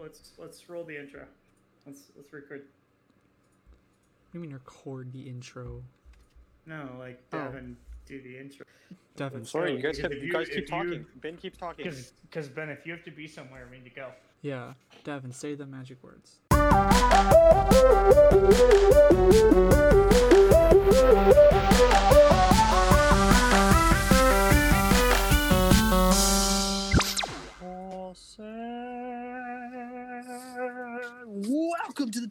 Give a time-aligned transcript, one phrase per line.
[0.00, 1.24] let's let's roll the intro.
[1.86, 2.62] Let's let's record.
[4.30, 5.82] What do you mean record the intro?
[6.66, 7.38] No, like Oh.
[7.38, 7.76] Devin
[8.06, 8.64] do the intro.
[9.16, 11.06] Devin, Let's Sorry, you guys because keep, you you- guys if keep you- talking.
[11.20, 11.92] Ben keeps talking.
[12.22, 14.10] Because Ben, if you have to be somewhere, we need to go.
[14.42, 16.40] yeah, Devin, say the magic words.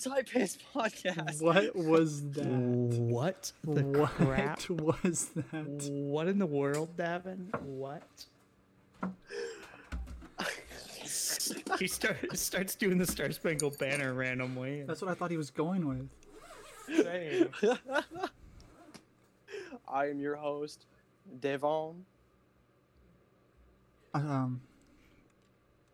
[0.03, 1.41] Taipei's podcast.
[1.41, 2.45] What was that?
[2.45, 4.69] What the what crap?
[4.69, 5.89] was that?
[5.91, 7.51] What in the world, Devin?
[7.61, 8.25] What?
[11.79, 14.83] he start, starts doing the Star Spangled Banner randomly.
[14.83, 16.09] That's what I thought he was going with.
[17.05, 17.49] Same.
[19.87, 20.85] I am your host,
[21.39, 22.05] Devon.
[24.13, 24.61] Um.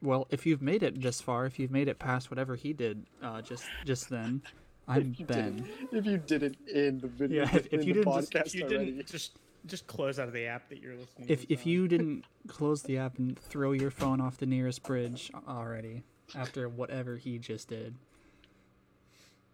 [0.01, 3.05] Well, if you've made it this far, if you've made it past whatever he did,
[3.21, 4.41] uh, just just then,
[4.87, 5.55] I'm If you Ben.
[5.55, 8.35] didn't- If you didn't end the video, Yeah, if- if end you the didn't just-
[8.35, 8.85] If you already.
[8.91, 11.27] didn't just just close out of the app that you're listening.
[11.29, 11.71] If to if on.
[11.71, 16.03] you didn't close the app and throw your phone off the nearest bridge already
[16.35, 17.95] after whatever he just did,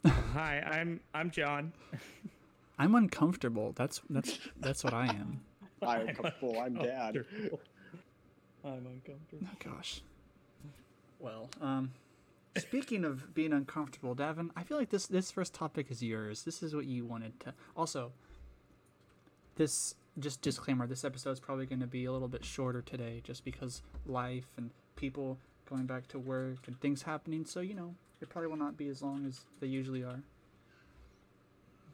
[0.05, 1.73] Hi, I'm I'm John.
[2.77, 3.71] I'm uncomfortable.
[3.75, 5.41] That's that's that's what I am.
[5.81, 6.59] I'm comfortable.
[6.59, 7.25] I'm dad.
[8.63, 9.47] I'm uncomfortable.
[9.47, 10.01] Oh gosh.
[11.25, 11.91] Well, um,
[12.55, 16.43] speaking of being uncomfortable, Davin, I feel like this this first topic is yours.
[16.43, 17.53] This is what you wanted to.
[17.75, 18.11] Also,
[19.55, 23.21] this just disclaimer: this episode is probably going to be a little bit shorter today,
[23.23, 27.43] just because life and people going back to work and things happening.
[27.43, 30.21] So you know, it probably will not be as long as they usually are.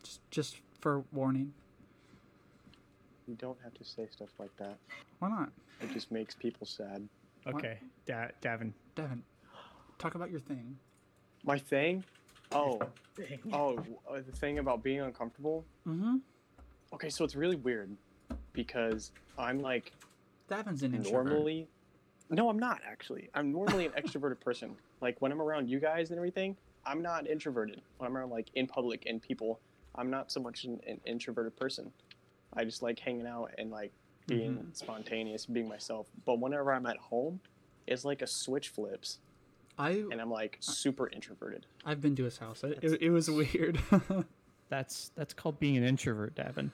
[0.04, 1.54] Just just for warning.
[3.30, 4.76] You don't have to say stuff like that.
[5.20, 7.08] Why not, It just makes people sad.
[7.48, 8.74] Okay, da- Davin.
[8.96, 9.22] Davin?
[9.98, 10.78] Talk about your thing.
[11.44, 12.04] My thing?
[12.52, 12.80] Oh,
[13.54, 13.78] oh,
[14.10, 15.66] uh, the thing about being uncomfortable.
[15.88, 16.18] Mm-hmm.
[16.94, 17.96] Okay, so it's really weird
[18.54, 19.94] because I'm like
[20.50, 21.26] Davin's an introvert.
[21.28, 21.68] normally
[22.30, 26.10] no i'm not actually i'm normally an extroverted person like when i'm around you guys
[26.12, 26.56] and everything
[26.86, 29.60] i'm not introverted when i'm around like in public and people
[29.96, 31.92] i'm not so much an, an introverted person
[32.54, 33.92] i just like hanging out and like
[34.28, 34.68] being Mm-hmm.
[34.74, 37.40] spontaneous being myself but whenever i'm at home
[37.88, 39.20] it's like a switch flips
[39.78, 42.64] I and i'm like super introverted I've been to his house.
[42.64, 43.80] It, it, it was weird.
[44.70, 46.72] That's that's called being an introvert, Davin.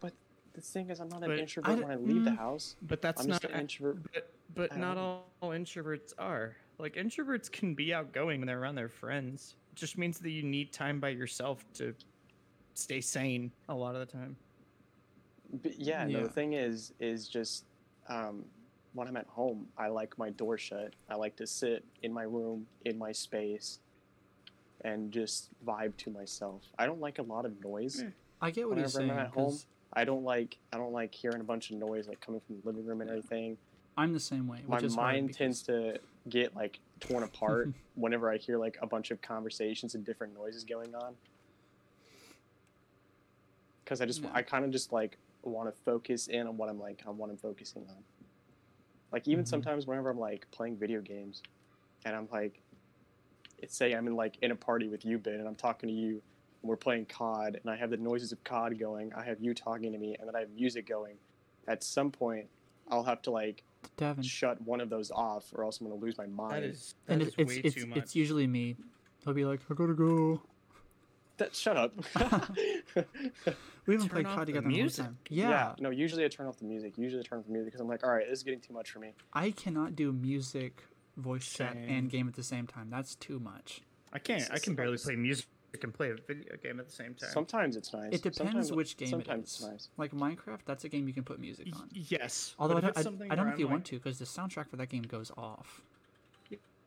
[0.00, 0.12] but
[0.52, 2.36] the thing is i'm not an But I introvert d- when i leave the mm.
[2.38, 3.40] house But that's i'm not.
[3.42, 6.56] just an introvert But but not all, all introverts are.
[6.78, 9.54] Like introverts can be outgoing when they're around their friends.
[9.72, 11.94] It just means that you need time by yourself to
[12.74, 14.36] stay sane a lot of the time.
[15.62, 17.64] But yeah, no, the thing is, is just
[18.08, 18.44] um,
[18.94, 20.92] when I'm at home, I like my door shut.
[21.08, 23.78] I like to sit in my room, in my space,
[24.82, 26.62] and just vibe to myself.
[26.78, 28.02] I don't like a lot of noise.
[28.02, 28.08] Hmm.
[28.40, 29.26] I get what he's Whenever I'm saying.
[29.28, 32.20] at home, 'cause I don't like I don't like hearing a bunch of noise like
[32.20, 33.56] coming from the living room and everything.
[33.96, 34.62] I'm the same way.
[34.66, 38.58] My Which is hard mind because- tends to get like torn apart whenever I hear
[38.58, 41.14] like a bunch of conversations and different noises going on.
[43.84, 44.30] Because I just Yeah.
[44.32, 47.30] I kind of just like want to focus in on what I'm like on what
[47.30, 48.04] I'm focusing on.
[49.12, 49.48] Like even Mhm.
[49.48, 51.42] sometimes whenever I'm like playing video games,
[52.04, 52.62] and I'm like,
[53.58, 55.94] it's say I'm in like in a party with you, Ben, and I'm talking to
[55.94, 56.10] you,
[56.62, 59.54] and we're playing COD, and I have the noises of COD going, I have you
[59.54, 61.16] talking to me, and then I have music going.
[61.68, 62.48] At some point,
[62.88, 63.62] I'll have to like
[63.96, 66.64] Davin, shut one of those off, or else I'm gonna lose my mind.
[66.64, 67.98] That is that and is it's it's way it's, too much.
[67.98, 68.76] it's usually me.
[69.26, 70.42] I'll be like, I gotta go.
[71.42, 71.92] That, shut up.
[73.84, 75.04] We haven't Turn played COD the together in a long music.
[75.06, 75.18] time.
[75.28, 76.96] Yeah, No, usually I turn off the music.
[76.96, 78.72] Usually I turn off the music because I'm like, all right, this is getting too
[78.72, 79.12] much for me.
[79.32, 80.84] I cannot do music,
[81.16, 82.90] voice chat, and game at the same time.
[82.90, 83.80] That's too much.
[84.12, 84.48] I can't.
[84.52, 85.46] I can barely play music
[85.82, 87.30] and play a video game at the same time.
[87.32, 88.12] Sometimes it's nice.
[88.12, 89.54] It depends Sometimes- which game Sometimes is.
[89.54, 89.88] it's nice.
[89.96, 91.88] Like Minecraft, that's a game you can put music Y- on.
[91.92, 92.54] yes.
[92.60, 94.68] Although I don't, I, I don't know if you I'm want to because the soundtrack
[94.68, 95.82] for that game goes off.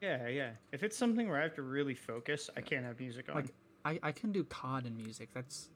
[0.02, 0.52] Yeah, yeah.
[0.72, 3.36] If it's something where I have to really focus, I can't have music on.
[3.36, 3.54] Like
[3.86, 5.30] I, I can do COD and music.
[5.34, 5.70] That's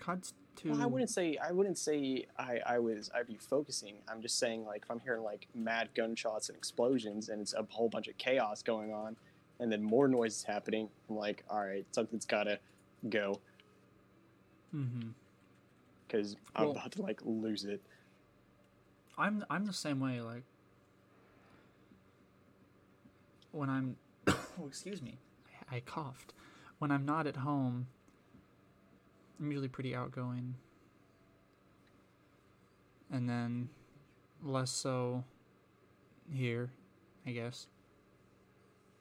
[0.00, 0.72] COD's too.
[0.72, 3.94] Well, I wouldn't say I wouldn't say I, I was I'd be focusing.
[4.08, 7.64] I'm just saying like if I'm hearing like mad gunshots and explosions and it's a
[7.70, 9.16] whole bunch of chaos going on,
[9.60, 12.58] and then more noise is happening, I'm like, all right, something's gotta
[13.08, 13.40] go
[14.74, 15.10] Mm-hmm.
[16.06, 17.80] because I'm Well- about to like lose it.
[19.16, 20.20] I'm I'm the same way.
[20.20, 20.42] Like
[23.52, 23.96] when I'm,
[24.26, 25.16] oh, excuse me,
[25.70, 26.34] I, I coughed.
[26.78, 27.86] When I'm not at home,
[29.40, 30.54] I'm usually pretty outgoing,
[33.10, 33.68] and then
[34.42, 35.24] less so
[36.32, 36.70] here,
[37.26, 37.66] I guess.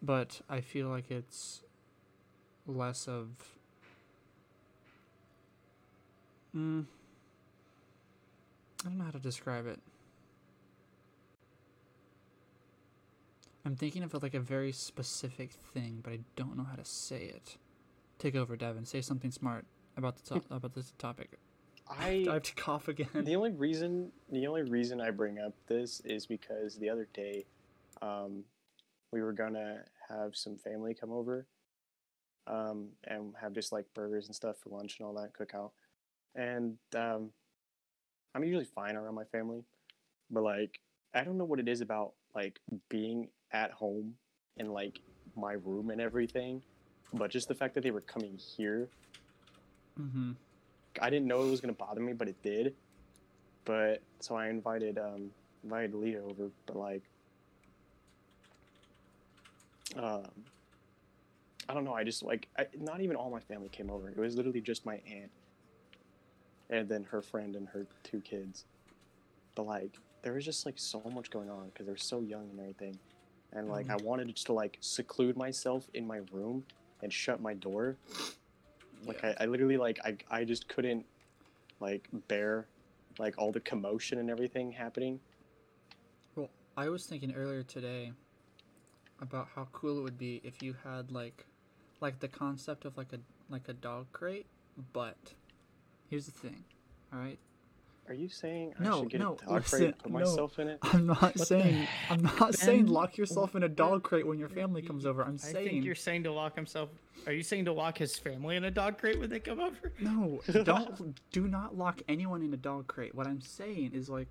[0.01, 1.61] but I feel like it's
[2.67, 3.29] less of.
[6.55, 6.85] Mm,
[8.81, 9.79] I don't know how to describe it.
[13.65, 17.23] I'm thinking of like a very specific thing, but I don't know how to say
[17.23, 17.57] it.
[18.19, 18.85] Take over, Devin.
[18.85, 19.65] Say something smart
[19.97, 21.37] about the to- about this topic.
[21.87, 23.07] I I have to cough again.
[23.13, 27.45] the only reason the only reason I bring up this is because the other day,
[28.01, 28.43] um,
[29.11, 31.45] we were gonna have some family come over,
[32.47, 35.71] um, and have just like burgers and stuff for lunch and all that cookout,
[36.35, 37.29] and um,
[38.33, 39.63] I'm usually fine around my family,
[40.31, 40.79] but like
[41.13, 42.59] I don't know what it is about like
[42.89, 44.15] being at home
[44.57, 44.99] and like
[45.35, 46.63] my room and everything,
[47.13, 48.89] but just the fact that they were coming here
[49.99, 50.31] Mm-hmm.
[51.01, 52.73] I didn't know it was gonna bother me, but it did.
[53.65, 55.31] But so I invited um
[55.63, 57.03] invited Leah over, but like
[59.95, 60.29] um
[61.67, 64.09] I don't know, I just like I, not even all my family came over.
[64.09, 65.31] It was literally just my aunt
[66.69, 68.65] and then her friend and her two kids.
[69.55, 72.59] But like there was just like so much going on because they're so young and
[72.59, 72.97] everything.
[73.53, 76.65] And like I wanted just to like seclude myself in my room
[77.05, 77.95] and shut my door.
[79.05, 81.05] Like I, I literally like I, I just couldn't
[81.79, 82.65] like bear
[83.19, 85.19] like all the commotion and everything happening.
[86.35, 88.11] Well, I was thinking earlier today
[89.21, 91.45] about how cool it would be if you had like
[92.01, 93.19] like the concept of like a
[93.49, 94.47] like a dog crate,
[94.91, 95.33] but
[96.09, 96.63] here's the thing,
[97.13, 97.37] all right?
[98.07, 100.19] Are you saying i No, should get no, a dog listen, crate and put no.
[100.19, 104.03] myself in it I'm not the saying I'm not saying lock yourself in a dog
[104.03, 105.23] crate when your family comes over.
[105.23, 105.55] I'm saying.
[105.55, 106.89] I saying think you're saying to lock himself.
[107.27, 109.91] Are you saying to lock his family in a dog crate when they come over?
[109.99, 113.15] no, don't do not lock anyone in a dog crate.
[113.15, 114.29] What I'm saying is like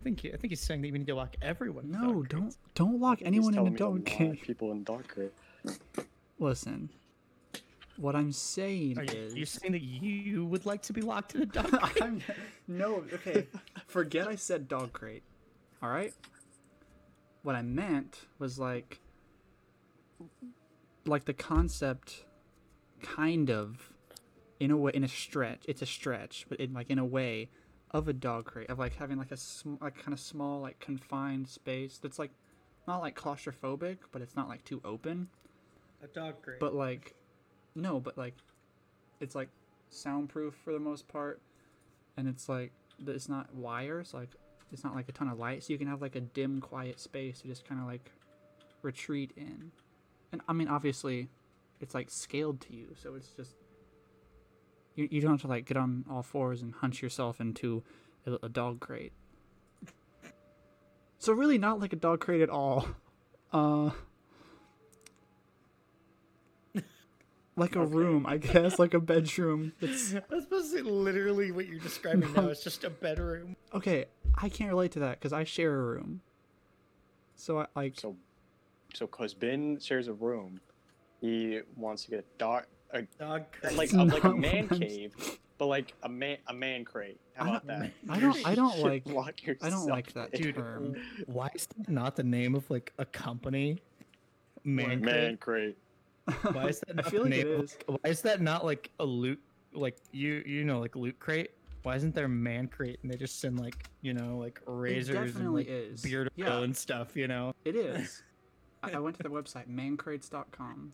[0.00, 1.84] I think I think he's saying that you need to lock everyone.
[1.84, 4.16] in no, dog don't don't lock He's anyone in a telling me to dog lock
[4.16, 4.42] crate.
[4.42, 5.32] people in dog crate
[6.38, 6.88] Listen.
[8.00, 11.34] What I'm saying Are you, is you saying that you would like to be locked
[11.34, 12.02] in a dog crate?
[12.02, 12.22] I'm,
[12.66, 13.46] no, okay.
[13.88, 15.22] Forget I said dog crate.
[15.82, 16.14] All right.
[17.42, 19.00] What I meant was like,
[21.04, 22.24] like the concept,
[23.02, 23.92] kind of,
[24.58, 25.62] in a way, in a stretch.
[25.68, 27.50] It's a stretch, but in like in a way,
[27.90, 30.78] of a dog crate of like having like a sm- like kind of small like
[30.78, 32.30] confined space that's like
[32.88, 35.28] not like claustrophobic, but it's not like too open.
[36.02, 36.60] a dog crate.
[36.60, 37.14] But like,
[37.74, 38.34] no, but like,
[39.20, 39.48] it's like
[39.90, 41.40] soundproof for the most part,
[42.16, 42.72] and it's like
[43.06, 44.12] it's not wires.
[44.14, 44.30] Like,
[44.72, 47.00] it's not like a ton of light, so you can have like a dim, quiet
[47.00, 48.10] space to just kind of like
[48.82, 49.72] retreat in.
[50.32, 51.28] And I mean, obviously,
[51.80, 53.54] it's like scaled to you, so it's just
[54.94, 55.08] you.
[55.10, 57.82] You don't have to like get on all fours and hunch yourself into
[58.26, 59.12] a, a dog crate.
[61.18, 62.86] So really, not like a dog crate at all.
[63.52, 63.90] Uh.
[67.60, 67.94] Like a Okay.
[67.94, 69.72] room, I guess, like a bedroom.
[69.80, 72.42] It's That's basically literally what you're describing No.
[72.42, 72.48] now.
[72.48, 73.54] It's just a bedroom.
[73.74, 74.06] okay.
[74.42, 76.22] I can't relate to that because I share a room.
[77.36, 78.16] So I like so
[78.94, 80.60] so cause ben shares a room
[81.20, 85.14] he wants to get a dog a, Dog like a, like a man cave
[85.58, 88.54] but like a man a man crate how I about don't- that I don't I
[88.56, 90.32] don't like lock I don't like that.
[90.32, 90.96] Dude, term.
[91.26, 93.78] why is that not the name of like a company?
[94.64, 95.40] Man, man crate?
[95.40, 95.78] crate
[96.52, 96.90] Why is that?
[96.90, 97.78] I Not feel like it name of- is.
[97.86, 99.40] Why is that not like a loot?
[99.72, 101.50] Like you, you know, like loot crate.
[101.82, 105.26] Why isn't there man crate and they just send like you know like razors and
[105.26, 106.02] definitely like, is.
[106.02, 106.58] beard Yeah.
[106.58, 107.16] and stuff?
[107.16, 107.54] You know.
[107.64, 108.22] It is.
[108.82, 110.92] I, I went to the website mancrates.com.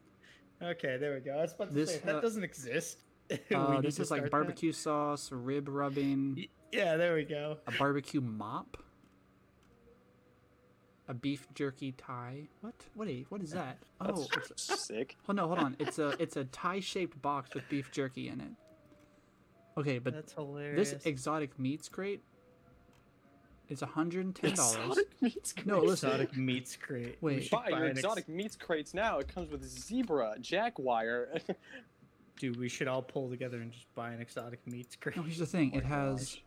[0.62, 1.32] Okay, there we go.
[1.38, 2.98] I was about to This, say that uh, doesn't exist.
[3.52, 4.30] Uh, this is like start that.
[4.30, 7.56] barbecue sauce, rib rubbing, Yeah, there we go.
[7.66, 8.76] a barbecue mop,
[11.08, 12.48] a beef jerky tie.
[12.60, 12.74] What?
[12.94, 13.08] What?
[13.08, 13.78] A, what is that?
[14.00, 15.76] Oh, that's it's a, sick oh no, hold on.
[15.80, 18.50] It's a it's a tie shaped box with beef jerky in it.
[19.78, 20.92] Okay, but That's hilarious.
[20.92, 22.22] this exotic meats crate
[23.68, 24.76] is hundred and ten dollars.
[24.76, 25.66] exotic meats crate.
[25.66, 26.08] No, listen.
[26.10, 27.18] exotic meats crate.
[27.20, 27.42] Wait.
[27.44, 31.28] should buy your an ex- exotic meats crates now it comes with zebra jaguar
[32.38, 35.16] Dude, we should all pull together and just buy an exotic meats crate.
[35.16, 35.70] No, here's the thing.
[35.74, 36.38] Oh it my has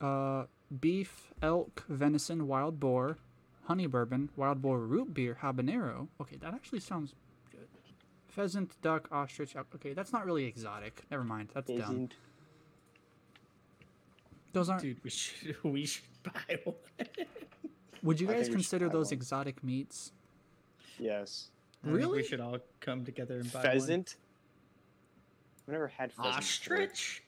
[0.00, 0.44] uh,
[0.80, 3.18] beef, elk, venison, wild boar,
[3.64, 6.08] honey bourbon, wild boar root beer, habanero.
[6.20, 7.14] Okay, that actually sounds
[7.50, 7.68] good.
[8.28, 9.54] Pheasant, duck, ostrich.
[9.56, 11.02] Okay, that's not really exotic.
[11.10, 11.50] Never mind.
[11.54, 12.08] That's dumb.
[14.52, 14.82] Those aren't.
[14.82, 16.76] Dude, we should we should buy one.
[18.02, 19.14] would you I guys think we should consider those one.
[19.14, 20.12] exotic meats?
[20.98, 21.48] yes
[21.82, 22.18] Really?
[22.18, 24.16] We should all come together and buy pheasant
[25.66, 26.32] i've never had one.
[26.32, 26.76] pheasant before.
[26.82, 27.22] Ostrich.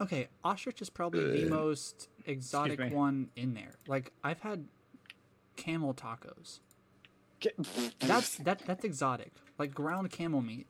[0.00, 3.74] Okay, ostrich is probably the most exotic one in there.
[3.86, 4.64] Like I've had
[5.56, 6.60] camel tacos.
[8.00, 9.32] That's that that's exotic.
[9.58, 10.66] Like ground camel meat.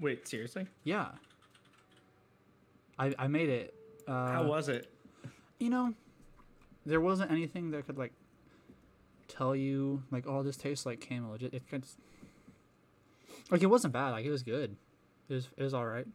[0.00, 0.66] Wait, seriously?
[0.82, 1.08] Yeah.
[2.98, 3.74] I I made it.
[4.06, 4.90] Uh, How was it?
[5.58, 5.94] you know,
[6.84, 8.12] there wasn't anything that could like
[9.28, 11.34] tell you like, oh, this tastes like camel.
[11.34, 11.84] It, ju- it could,
[13.50, 14.10] like it wasn't bad.
[14.10, 14.76] Like it was good.
[15.28, 16.06] It was it was all right.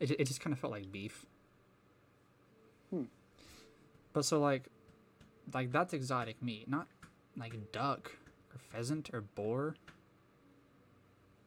[0.00, 1.26] It it just kind of felt like beef.
[2.90, 3.04] Hmm.
[4.12, 4.68] But so like,
[5.52, 6.88] like that's exotic meat, not
[7.36, 8.12] like duck
[8.52, 9.74] or pheasant or boar.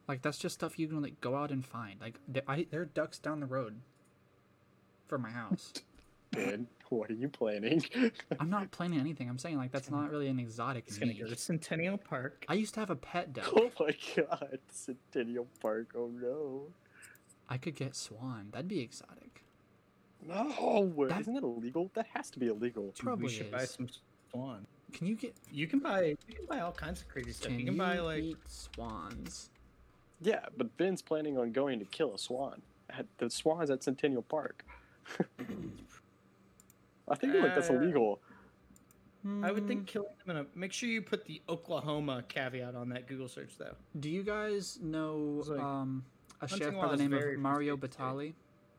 [0.08, 2.00] Like that's just stuff you can like go out and find.
[2.00, 3.80] Like there, I, there are ducks down the road
[5.08, 5.72] from my house.
[6.32, 7.84] Ben, what are you planning?
[8.40, 9.28] I'm not planning anything.
[9.28, 11.20] I'm saying like that's not really an exotic It's gonna meat.
[11.22, 12.46] go to Centennial Park.
[12.48, 13.50] I used to have a pet duck.
[13.54, 15.88] oh my god, Centennial Park.
[15.94, 16.62] Oh no.
[17.48, 18.48] I could get swan.
[18.50, 19.31] That'd be exotic.
[20.26, 21.90] No, That- isn't that illegal?
[21.94, 22.86] That has to be illegal.
[22.86, 23.88] Dude, Probably we should buy some
[24.30, 24.66] swan.
[24.92, 25.34] Can you get?
[25.50, 27.48] You can buy you can buy all kinds of crazy stuff.
[27.48, 29.50] Can you can buy like eat swans?
[30.20, 32.62] Yeah, but Ben's planning on going to kill a swan.
[32.90, 34.64] At the swan's at Centennial Park.
[37.08, 38.20] I think like that's Uh, illegal.
[39.24, 39.68] I would Hmm.
[39.68, 43.28] think killing them in a make sure you put the Oklahoma caveat on that Google
[43.28, 43.76] search though.
[43.98, 46.04] Do you guys know like, um,
[46.40, 48.00] a chef by the name of Mario restricted.
[48.00, 48.34] Batali?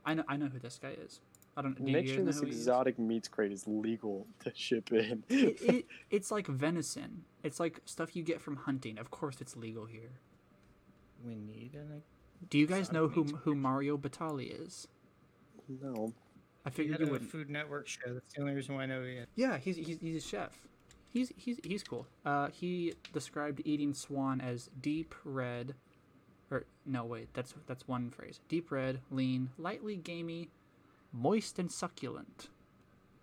[0.06, 0.24] I know.
[0.28, 1.22] I know who this guy is.
[1.56, 1.84] I don't.
[1.86, 2.58] Do Make sure this who he is?
[2.58, 5.24] exotic meats crate is legal to ship in.
[5.30, 7.24] it, it, it's like venison.
[7.44, 8.98] It's like stuff you get from hunting.
[8.98, 10.12] Of course, it's legal here.
[11.26, 12.02] We need an
[12.50, 14.88] Do you guys know who meats who Mario Batali is?
[15.68, 16.14] no.
[16.66, 17.32] I he figured had you a wouldn't.
[17.32, 18.14] Food Network show.
[18.14, 19.28] That's the only reason why I know he had.
[19.36, 20.58] Yeah, he's he's he's a chef.
[21.12, 22.08] He's he's he's cool.
[22.26, 25.76] Uh, he described eating swan as deep red,
[26.50, 28.40] or no wait, that's that's one phrase.
[28.48, 30.50] Deep red, lean, lightly gamey,
[31.14, 32.50] moist and succulent.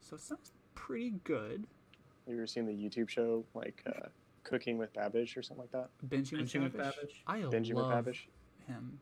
[0.01, 1.67] So it sounds pretty good.
[2.27, 4.09] Have you ever seen the YouTube show like uh,
[4.45, 5.89] Cooking with Babish or something like that?
[6.09, 6.95] Binging, Binging with with Babish.
[6.95, 7.11] Babish.
[7.27, 8.21] I Binging with love Babish.
[8.67, 9.01] him.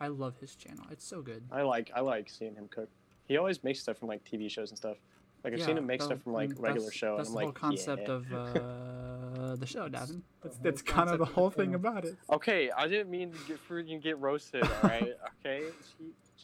[0.00, 0.84] I love his channel.
[0.90, 1.42] It's so good.
[1.50, 2.88] I like I like seeing him cook.
[3.24, 4.96] He always makes stuff from like TV shows and stuff.
[5.44, 7.28] Like I've seen him make that- stuff from like mm, regular that's- show, and That's
[7.28, 8.14] I'm the like, whole concept yeah.
[8.14, 10.22] of uh, the show, Davin.
[10.42, 11.76] That's that's kind of the whole thing show.
[11.76, 12.16] about it.
[12.30, 14.62] Okay, I didn't mean to get freaking get roasted.
[14.64, 15.14] All right,
[15.46, 15.64] okay.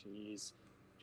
[0.06, 0.52] Jeez,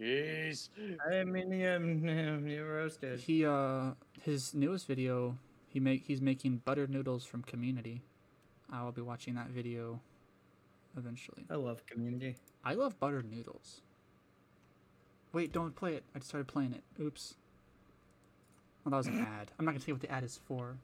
[0.01, 0.69] jeez.
[1.11, 3.19] I mean, you roasted.
[3.19, 3.91] He uh
[4.21, 5.37] his newest video
[5.71, 8.01] he make he's making butter noodles from Community.
[8.71, 10.01] I will be watching that video
[10.97, 11.45] eventually.
[11.49, 12.35] I love Community.
[12.63, 13.81] I love butter noodles.
[15.33, 16.03] Wait, don't play it.
[16.13, 16.83] I just started playing it.
[17.01, 17.35] Oops.
[18.83, 19.51] Well, that was an ad.
[19.57, 20.75] I'm not gonna say what the ad is for,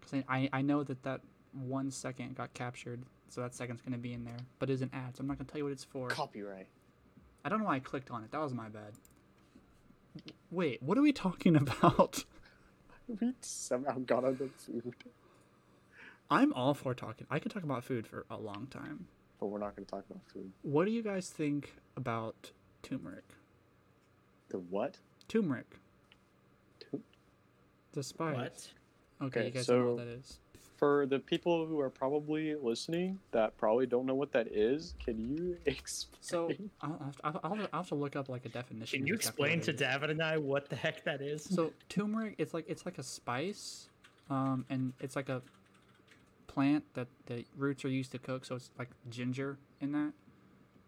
[0.00, 1.20] because I, I I know that that
[1.52, 4.38] one second got captured, so that second's gonna be in there.
[4.60, 6.08] But it's an ad, so I'm not gonna tell you what it's for.
[6.08, 6.68] Copyright.
[7.48, 8.30] I don't know why I clicked on it.
[8.30, 8.92] That was my bad.
[10.50, 12.26] Wait, what are we talking about?
[13.08, 14.92] We somehow got on the food,
[16.30, 17.26] I'm all for talking.
[17.30, 19.06] I could talk about food for a long time.
[19.40, 20.52] but we're not going to talk about food.
[20.60, 22.52] What do you guys think about
[22.82, 23.24] turmeric?
[24.50, 24.98] The what?
[25.26, 25.78] Turmeric.
[26.80, 27.00] Tu-
[27.92, 28.34] The spice.
[28.36, 28.68] What?
[29.28, 30.38] Okay, Okay, you guys know what that is.
[30.78, 35.18] For the people who are probably listening that probably don't know what that is, can
[35.18, 36.18] you explain?
[36.20, 39.00] So I'll have, to, I'll, I'll, I'll have to look up like a definition.
[39.00, 39.72] Can you explain to.
[39.72, 41.42] David and I what the heck that is?
[41.42, 43.88] So turmeric, it's like it's like a spice,
[44.30, 45.42] um, and it's like a
[46.46, 48.44] plant that the roots are used to cook.
[48.44, 50.12] So it's like ginger in that.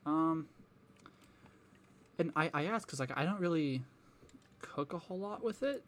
[0.07, 0.47] Um,
[2.19, 3.83] and I I asked because like I don't really
[4.61, 5.85] cook a whole lot with it.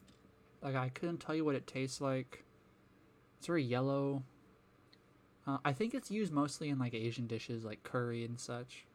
[0.61, 2.45] Like I couldn't tell you what it tastes like.
[3.43, 4.23] It's very yellow.
[5.49, 8.87] Uh, I think it's used mostly in like Asian dishes like curry and such.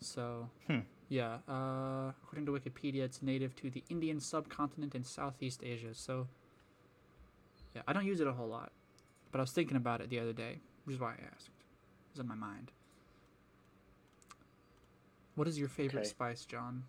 [0.00, 0.80] So, Hmm.
[1.08, 1.38] yeah.
[1.48, 5.94] Uh, according to Wikipedia, it's native to the Indian subcontinent and Southeast Asia.
[5.94, 6.26] So,
[7.72, 8.72] yeah, I don't use it a whole lot,
[9.30, 11.50] but I was thinking about it the other day, which is why I asked.
[11.50, 12.72] It was in my mind.
[15.36, 16.08] What is your favorite Okay.
[16.08, 16.82] spice, John?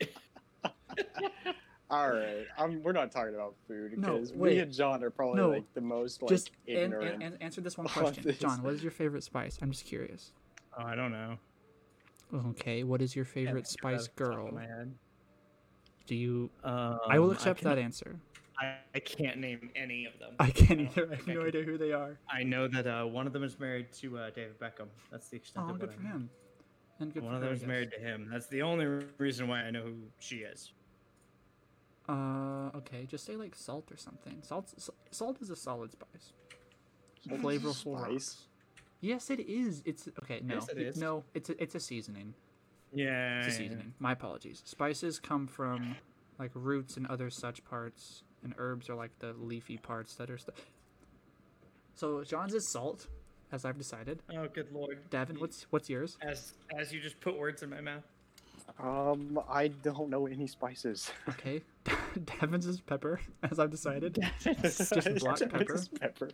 [1.90, 4.54] All right, I'm, we're not talking about food No, because wait.
[4.54, 7.22] me and John are probably No, like the most like Just an- an- ignorant.
[7.22, 8.38] an- answer this one question, this.
[8.38, 8.62] John.
[8.62, 9.58] What is your favorite spice?
[9.60, 10.32] I'm just curious.
[10.78, 11.36] Oh, I don't know.
[12.50, 14.52] Okay, what is your favorite think spice off the top of girl?
[14.54, 14.66] my.
[16.06, 16.48] Do you?
[16.62, 18.16] Um, I will accept can- that answer.
[18.60, 20.34] I, I can't name any of them.
[20.38, 21.08] I can't either.
[21.10, 22.18] I have I no idea who they are.
[22.30, 24.86] I know that uh, one of them is married to uh, David Beckham.
[25.10, 26.10] That's the extent Oh, of good what for I know.
[26.10, 26.30] him.
[27.00, 28.28] And good One for of them is married to him.
[28.30, 28.84] That's the only
[29.18, 30.72] reason why I know who she is.
[32.10, 34.38] Uh, okay, just say like salt or something.
[34.42, 34.72] Salt,
[35.10, 36.32] salt is a solid spice.
[37.28, 38.10] Salt Flavorful spice?
[38.10, 38.46] rocks.
[39.00, 39.82] Yes, it is.
[39.84, 40.40] It's okay.
[40.42, 40.96] No, Yes, it is.
[40.96, 42.34] no, it's a, it's a seasoning.
[42.92, 43.38] Yeah.
[43.38, 43.94] It's a seasoning.
[43.98, 44.62] My apologies.
[44.64, 45.96] Spices come from
[46.38, 50.38] like roots and other such parts, and herbs are like the leafy parts that are.
[50.38, 50.56] St-
[51.94, 53.06] So John's is salt,
[53.52, 54.22] as I've decided.
[54.36, 54.98] Oh, good lord.
[55.10, 56.18] Davin, what's what's yours?
[56.22, 58.04] As as you just put words in my mouth.
[58.78, 61.10] Um, I don't know any spices.
[61.28, 61.62] Okay.
[62.24, 64.18] Davin's is pepper, as I've decided.
[64.44, 65.64] It's just black pepper.
[65.64, 66.30] Just pepper.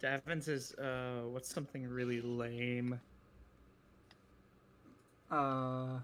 [0.00, 3.00] Davin's is uh, what's something really lame?
[5.30, 5.98] Uh,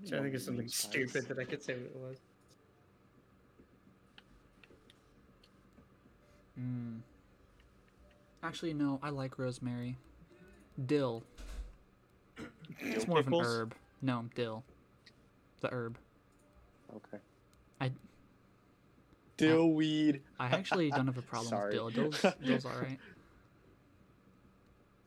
[0.00, 0.90] Which I think is something Spice.
[1.10, 2.18] stupid that I could say what it was.
[6.58, 7.00] mm.
[8.42, 8.98] Actually, no.
[9.02, 9.96] I like rosemary.
[10.86, 11.22] Dill.
[12.80, 13.74] It's Dill more of an herb.
[14.00, 14.64] No, dill.
[15.60, 15.98] The herb.
[16.96, 17.18] Okay.
[17.80, 17.90] I-
[19.36, 20.20] Dill weed.
[20.38, 21.90] I actually don't have a problem with dill.
[21.90, 22.98] Dill's, dill's all right.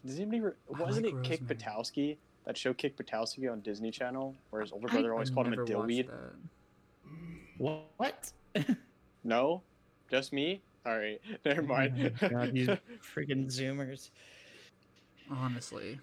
[0.05, 0.39] Does anybody?
[0.41, 1.55] Re- wasn't like it Kick rosemary.
[1.57, 2.17] Buttowski?
[2.45, 5.47] That show Kick Buttowski on Disney Channel, where his older I- brother always I called
[5.47, 6.07] him a never watched dillweed.
[7.57, 7.77] that.
[7.97, 8.31] What?
[9.27, 9.63] No,
[10.11, 10.61] just me.
[10.85, 12.11] All right, never oh mind.
[12.21, 12.67] Oh God, you
[13.01, 14.11] freaking zoomers.
[15.31, 15.99] Honestly,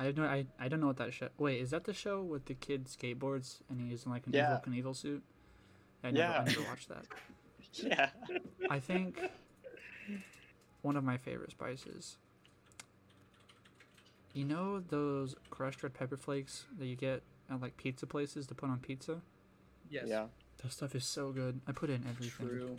[0.00, 0.24] I have no.
[0.24, 1.28] I, I don't know what that show.
[1.38, 4.60] Wait, is that the show with the kid skateboards and he's in like an Yeah.
[4.64, 5.22] Evel Knievel suit?
[6.04, 6.40] I never, Yeah.
[6.40, 7.04] I never watched that.
[7.74, 8.10] yeah.
[8.70, 9.20] I think
[10.82, 12.16] one of my favorite spices.
[14.34, 18.54] You know those crushed red pepper flakes that you get at like pizza places to
[18.54, 19.20] put on pizza?
[19.90, 20.04] Yes.
[20.06, 20.26] Yeah.
[20.62, 21.60] That stuff is so good.
[21.66, 22.46] I put it in everything.
[22.46, 22.76] True.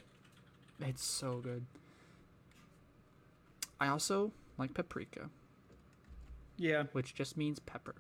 [0.80, 1.66] It's so good.
[3.80, 5.30] I also like paprika,
[6.60, 7.96] Yeah, which just means pepper.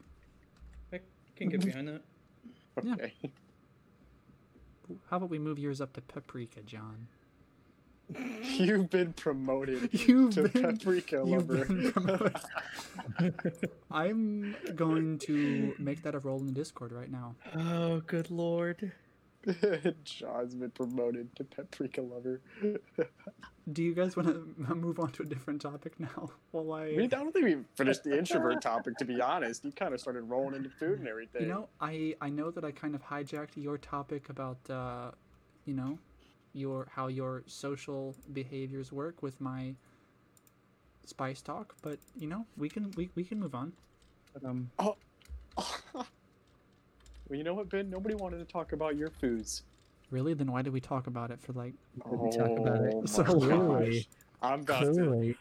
[0.93, 0.99] I
[1.35, 2.01] can get behind that.
[2.83, 2.93] Yeah.
[2.93, 3.13] Okay.
[5.09, 7.07] How about we move yours up to paprika, John?
[8.43, 11.65] You've been promoted You've to been- paprika lover.
[11.65, 12.35] been promoted.
[13.91, 17.35] I'm going to make that a role in the Discord right now.
[17.55, 18.91] Oh, good lord.
[20.03, 22.41] John's been promoted to paprika lover.
[23.72, 26.31] Do you guys want to move on to a different topic now?
[26.51, 28.97] While I, I, mean, I don't think we finished the introvert topic.
[28.97, 31.43] To be honest, you kind of started rolling into food and everything.
[31.43, 35.12] you know, I I know that I kind of hijacked your topic about, uh,
[35.65, 35.99] you know,
[36.54, 39.75] your how your social behaviors work with my
[41.06, 43.73] spice talk, but you know, we can we, we can move on.
[44.34, 44.71] But, um,
[47.29, 47.89] well, you know what, Ben?
[47.89, 49.63] Nobody wanted to talk about your foods.
[50.11, 50.33] Really?
[50.33, 51.75] Then why did we talk about it for like?
[52.05, 54.07] we talk about it Oh so my clearly.
[54.41, 54.91] I'm about to.
[54.91, 55.35] clearly,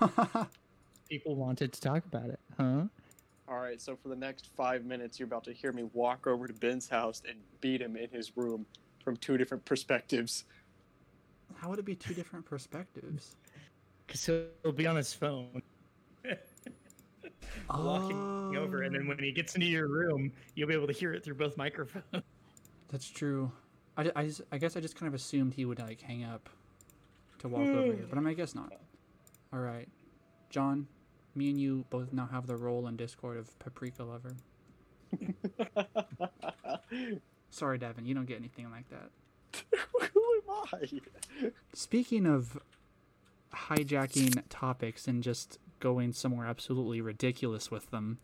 [1.08, 2.82] people wanted to talk about it, huh?
[3.48, 6.46] All right, so for the next five minutes, you're about to hear me walk over
[6.46, 8.66] to Ben's house and beat him in his room
[9.02, 10.44] from two different perspectives.
[11.56, 13.36] how would it be two different perspectives?
[14.06, 15.59] Because he'll be on his phone.
[17.78, 19.08] Walking over, and then oh.
[19.08, 22.24] when he gets into your room, you'll be able to hear it through both microphones.
[22.88, 23.52] That's true.
[23.96, 26.48] I, I, just- I guess I just kind of assumed he would like hang up
[27.38, 28.72] to walk over here, but I mean, I guess not.
[29.52, 29.88] All right,
[30.50, 30.86] John,
[31.34, 34.36] me and you both now have the role in Discord of paprika lover.
[37.50, 39.10] Sorry, Devin, you don't get anything like that.
[40.12, 41.50] Who am I?
[41.74, 42.58] Speaking of
[43.52, 48.18] hijacking topics and just going somewhere absolutely ridiculous with them,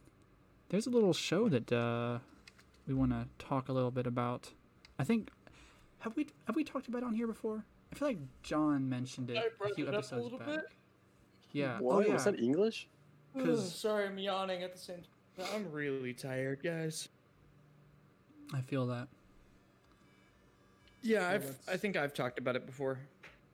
[0.68, 2.18] there's a little show that uh,
[2.86, 4.50] we want to talk a little bit about.
[4.98, 5.30] I think
[6.00, 7.64] have we have we talked about it on here before?
[7.92, 10.60] I feel like John mentioned it a few episodes back.
[11.52, 11.78] Yeah.
[11.80, 11.94] What?
[11.96, 12.14] Oh yeah.
[12.14, 12.88] Was that English?
[13.34, 15.02] 'Cause- sorry, I'm yawning at the same
[15.36, 15.46] time.
[15.54, 17.08] I'm really tired, guys.
[18.54, 19.08] I feel that.
[21.02, 22.98] Yeah, I've, that's- I think I've talked about it before.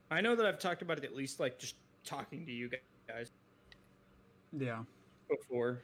[0.09, 2.69] I know that I've talked about it at least like just talking to you
[3.07, 3.29] guys
[4.57, 4.83] Yeah.
[5.29, 5.81] before.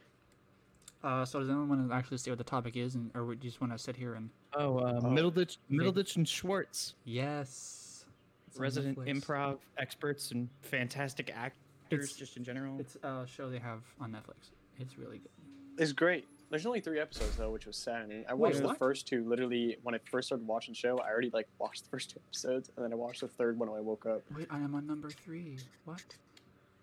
[1.04, 3.42] Uh, so does anyone want to actually say what the topic is, and or would
[3.44, 4.30] you just want to sit here and?
[4.54, 5.08] Oh, uh, Oh.
[5.08, 8.06] Middleditch, Middleditch and Schwartz, Yes.
[8.48, 11.56] It's resident improv experts and fantastic actors,
[11.92, 12.80] It's- just in general.
[12.80, 14.50] It's a show they have on Netflix.
[14.80, 15.30] It's really good.
[15.78, 16.28] It's great.
[16.50, 18.12] There's only three episodes though, which was sad.
[18.28, 18.80] I Wait, watched the what?
[18.80, 20.98] first two literally when I first started watching the show.
[20.98, 23.70] I already like watched the first two episodes, and then I watched the third one
[23.70, 24.24] when I woke up.
[24.36, 25.60] Wait, I am on number three.
[25.86, 26.04] What?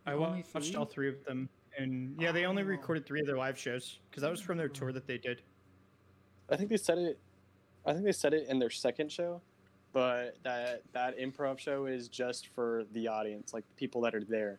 [0.07, 0.77] I only watched three?
[0.77, 2.67] all three of them, and yeah, they only Oh.
[2.67, 4.95] recorded three of their live shows because that was from their tour mm.
[4.95, 5.43] that they did.
[6.49, 7.19] I think they said it.
[7.85, 9.41] I think they said it in their second show,
[9.93, 14.25] but that that improv show is just for the audience, like the people that are
[14.25, 14.59] there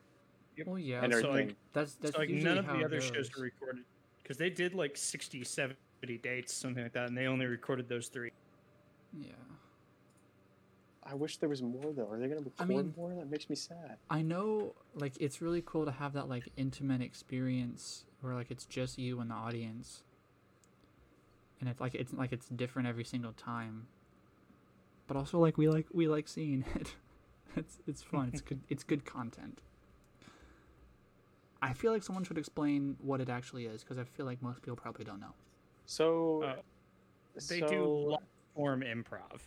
[0.66, 1.04] Well, yeah.
[1.04, 1.48] and so, everything.
[1.50, 3.84] like, that's that's So, like usually none of how the it other shows were recorded
[4.24, 5.78] because they did like 60, 70
[6.22, 8.32] dates, something like that, and they only recorded those three.
[9.14, 9.32] Yeah.
[11.10, 12.08] I wish there was more though.
[12.12, 13.14] Are they gonna record I mean- more?
[13.16, 13.98] That makes me sad.
[14.10, 18.66] I know, like, it's really cool to have that like intimate experience where like it's
[18.66, 20.04] just you and the audience,
[21.60, 23.88] and it's like it's like it's different every single time.
[25.08, 26.96] But also, like we like we like seeing it.
[27.56, 28.30] it's it's fun.
[28.34, 28.60] It's good.
[28.70, 29.62] It's good content.
[31.62, 34.62] I feel like someone should explain what it actually is because I feel like most
[34.62, 35.34] people probably don't know.
[35.88, 36.56] So, Uh,
[37.34, 38.24] They so do long
[38.56, 39.40] form improv.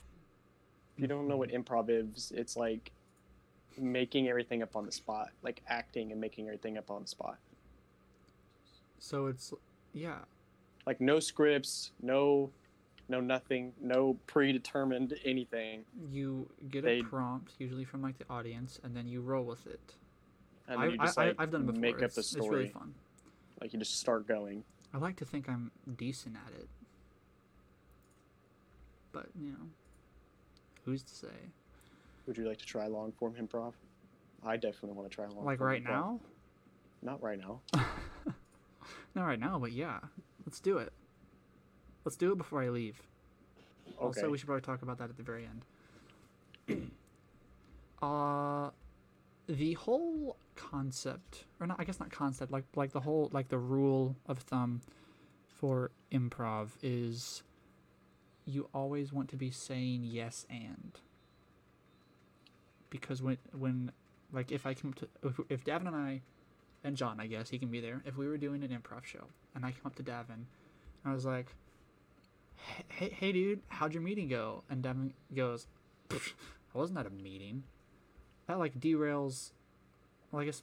[1.01, 1.63] You don't know what mm-hmm.
[1.63, 2.93] improv is, it's like
[3.79, 7.39] making everything up on the spot, like acting and making everything up on the spot.
[8.99, 9.55] So it's
[9.93, 10.19] yeah,
[10.87, 12.51] Like no scripts, no,
[13.09, 18.79] no nothing, no predetermined anything, you get They- a prompt usually from like the audience,
[18.85, 19.95] and then you roll with it.
[20.69, 21.81] and I, you just, I, like, I, have done it before.
[21.81, 22.49] make up it's, the it's story.
[22.51, 22.95] really fun.
[23.61, 24.65] Like you just start going.
[24.93, 26.69] I like to think I'm decent at it,
[29.13, 29.67] but you know,
[30.85, 31.29] who's to say?
[32.27, 33.73] Would you like to try long form improv?
[34.45, 35.45] I definitely want to try long.
[35.45, 35.89] Like right improv.
[35.89, 36.21] now?
[37.03, 37.61] Not right now.
[39.15, 39.99] Not right now, but yeah,
[40.47, 40.93] let's do it.
[42.05, 43.01] Let's do it before I leave.
[43.89, 43.97] Okay.
[43.99, 45.47] Also, we should probably talk about that at the very
[46.69, 46.91] end.
[48.03, 48.71] uh,
[49.47, 53.59] the whole concept, or not, I guess not concept, like like the whole like the
[53.59, 54.81] rule of thumb
[55.49, 57.43] for improv is
[58.51, 60.93] you always want to be saying yes and.
[62.91, 63.93] Because when when
[64.33, 66.21] like if I come to if, if Davin and I
[66.85, 69.25] and John I guess he can be there if we were doing an improv show
[69.55, 70.47] and I come up to Davin and
[71.05, 71.55] I was like
[72.89, 74.65] hey, hey dude how'd your meeting go?
[74.71, 75.67] And Davin goes
[76.09, 76.33] "Pfft,
[76.75, 77.63] I wasn't at a meeting.
[78.47, 79.53] That like derails
[80.33, 80.63] well I guess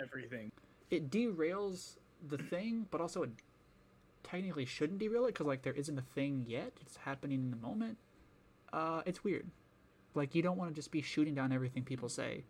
[0.00, 0.50] Everything.
[0.90, 1.96] it derails
[2.28, 3.30] the thing, but also it
[4.24, 6.72] technically shouldn't derail it because like there isn't a thing yet.
[6.80, 7.98] It's happening in the moment.
[8.72, 9.50] Uh, it's weird.
[10.14, 12.44] Like you don't want to just be shooting down everything people say.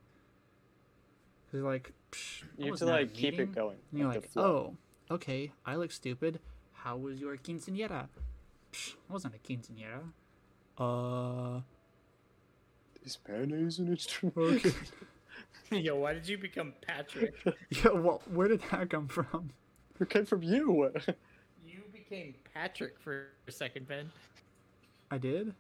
[1.51, 3.49] Cause like psh, You have to like keep meeting.
[3.49, 3.79] it going.
[3.91, 4.75] And you're the like, oh,
[5.11, 6.41] okay, I look stupid.
[6.73, 8.09] How was your quinceañera?
[8.73, 10.03] Psh, I wasn't a quinceañera.
[10.79, 11.61] Uh,
[13.05, 14.37] Is mayonnaise an instrument?
[14.39, 14.73] okay.
[15.71, 17.35] Yo, why did you become Patrick?
[17.71, 19.51] yeah, well, where did that come from?
[20.01, 20.91] It came from you.
[22.13, 24.11] You became Patrick for a second, Ben.
[25.11, 25.55] I did.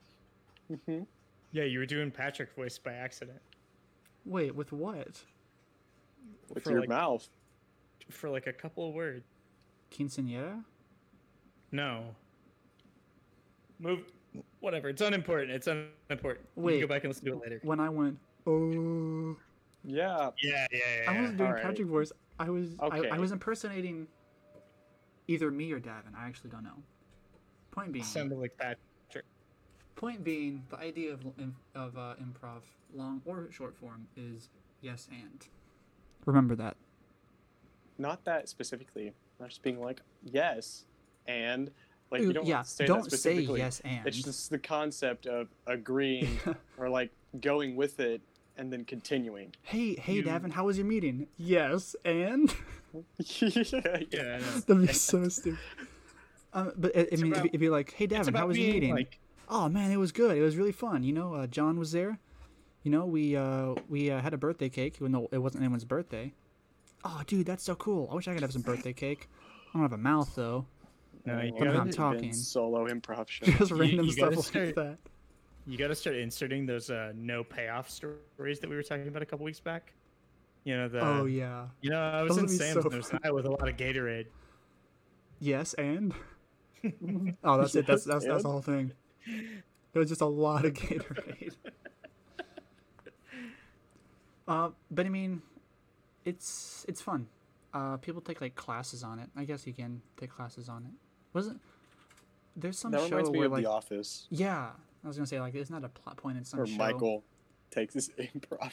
[0.71, 1.07] Mhm.
[1.53, 3.41] Yeah, you were doing Patrick voice by accident
[4.25, 5.25] Wait, with what?
[6.49, 7.29] With For, your like- mouth.
[8.11, 9.27] for like a couple of words.
[9.91, 10.65] Quinceañera?
[11.73, 12.15] No.
[13.79, 14.05] Move.
[14.61, 14.89] Whatever.
[14.91, 15.51] It's unimportant.
[15.51, 16.49] It's unimportant.
[16.57, 16.73] You Wait.
[16.75, 17.61] can go back and listen to it later.
[17.63, 19.37] When I went, oh.
[19.85, 20.31] Yeah.
[20.43, 21.11] Yeah, yeah, yeah.
[21.11, 21.65] I wasn't doing alright.
[21.65, 22.13] Patrick voice.
[22.39, 24.07] I was I, I was impersonating
[25.29, 26.15] either me or Davin.
[26.17, 26.83] I actually don't know.
[27.71, 29.25] Point being, Sounded like Patrick.
[29.97, 31.21] point being, the idea of
[31.75, 32.61] of uh, improv,
[32.95, 34.49] long or short form, is
[34.81, 35.47] yes and.
[36.27, 36.77] Remember that.
[37.99, 39.13] Not that specifically.
[39.41, 40.85] I'm just being like yes,
[41.27, 41.71] and
[42.11, 43.61] like you don't yeah, say don't that say specifically.
[43.61, 44.07] yes and.
[44.07, 46.39] It's just the concept of agreeing
[46.79, 48.21] or like going with it
[48.59, 49.55] and then continuing.
[49.63, 51.27] hey, hey, You- Davin, how was your meeting?
[51.39, 52.55] Yes and.
[52.93, 53.03] yeah.
[54.11, 54.61] Yeah, I know.
[54.67, 55.59] That'd be so stupid.
[56.53, 58.67] Um, but I, I mean, about- it'd, be, like, hey, It's Davin, how was your
[58.67, 58.95] being, meeting?
[58.95, 60.37] Like, Oh man, it was good.
[60.37, 61.03] It was really fun.
[61.03, 62.19] You know, uh, John was there.
[62.85, 65.85] You know, we uh, we uh, had a birthday cake, even though it wasn't anyone's
[65.85, 66.33] birthday.
[67.05, 68.09] Oh, dude, that's so cool.
[68.11, 69.29] I wish I could have some birthday cake.
[69.69, 70.65] I don't have a mouth though.
[71.27, 72.33] no, you But I'm gotta, not talking.
[72.33, 73.45] Solo improv show.
[73.59, 74.99] Just You- random you stuff gotta like start- that.
[75.67, 79.27] you gotta start inserting those uh, no payoff stories that we were talking about a
[79.27, 79.93] couple weeks back.
[80.65, 81.01] You know the.
[81.01, 81.67] oh yeah.
[81.81, 83.51] You know, I was Those in would be Sam's so and there was with a
[83.51, 84.27] lot of Gatorade.
[85.41, 86.15] Yes and.
[87.45, 87.87] oh, that's it.
[87.87, 88.93] That's Yes, that's that's the whole thing.
[89.93, 91.55] There was just a lot of Gatorade.
[94.49, 95.43] uh, but I mean,
[96.25, 97.27] it's it's fun.
[97.75, 99.29] Uh, people take like classes on it.
[99.37, 100.93] I guess you can take classes on it.
[101.33, 101.61] Wasn't
[102.57, 104.71] there's some that show reminds me where of like The Office, yeah,
[105.05, 106.77] I was gonna say like isn't a plot point in some where show?
[106.77, 107.25] Michael
[107.71, 108.73] takes his improv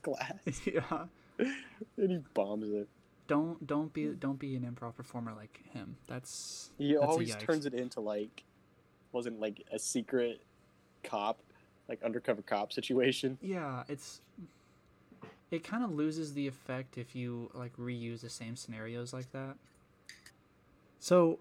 [0.00, 1.04] class yeah.
[1.38, 2.88] and he bombs it.
[3.28, 5.96] Don't don't be don't be an improv performer like him.
[6.06, 7.40] That's He that's a always yikes.
[7.40, 8.44] turns it into like,
[9.12, 10.42] wasn't like a secret
[11.04, 11.38] cop,
[11.88, 13.38] like undercover cop situation.
[13.40, 14.20] Yeah, it's
[15.50, 19.56] it kind of loses the effect if you like reuse the same scenarios like that.
[20.98, 21.38] So,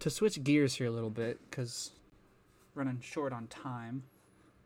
[0.00, 1.92] to switch gears here a little bit cuz
[2.74, 4.04] running short on time.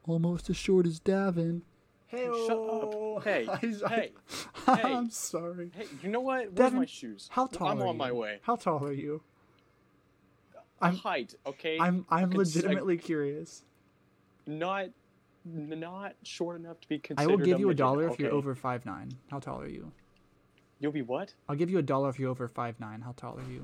[0.06, 1.62] Almost as short as Davin.
[2.10, 3.22] Hey, Shut up.
[3.22, 3.46] Hey,
[3.92, 4.12] hey,
[4.66, 5.70] I'm sorry.
[5.72, 6.52] Hey, you know what?
[6.52, 7.28] Where's my shoes?
[7.30, 7.80] How tall are you?
[7.82, 7.98] I'm on you?
[7.98, 8.38] my way.
[8.42, 9.22] How tall are you?
[10.80, 11.78] I'm- Height, okay.
[11.78, 13.64] I'm I'm legitimately curious.
[14.46, 14.88] not
[15.44, 17.30] not short enough to be considered.
[17.30, 19.12] I will give you a dollar if you're over five nine.
[19.30, 19.92] How tall are you?
[20.80, 21.34] You'll be what?
[21.48, 23.02] I'll give you a dollar if you're over five nine.
[23.02, 23.60] How tall are you?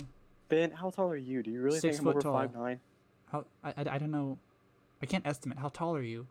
[0.49, 1.43] Ben, how tall are you?
[1.43, 2.35] Do you really Six think I'm over tall.
[2.35, 2.81] five nine?
[3.33, 4.39] How I, I, I don't know.
[5.03, 5.59] I can't estimate.
[5.59, 6.27] How tall are you?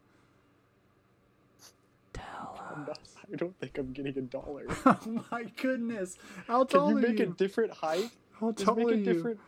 [2.15, 2.93] Tell
[3.33, 4.65] I don't think I'm getting a dollar.
[4.85, 6.17] Oh my goodness!
[6.47, 8.09] How Can tall you are make a different height?
[8.39, 9.03] How tall make are a you?
[9.03, 9.39] different.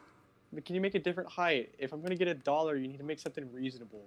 [0.66, 1.74] Can you make a different height?
[1.78, 4.06] If I'm gonna get a dollar, you need to make something reasonable.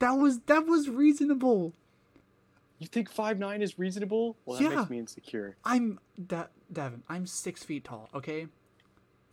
[0.00, 1.72] That was that was reasonable.
[2.78, 4.36] You think five nine is reasonable?
[4.46, 4.76] Well, that Yeah.
[4.76, 5.56] makes me insecure.
[5.64, 7.02] I'm da- Davin.
[7.08, 8.08] I'm six feet tall.
[8.14, 8.46] Okay.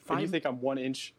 [0.09, 1.13] And you think I'm one inch,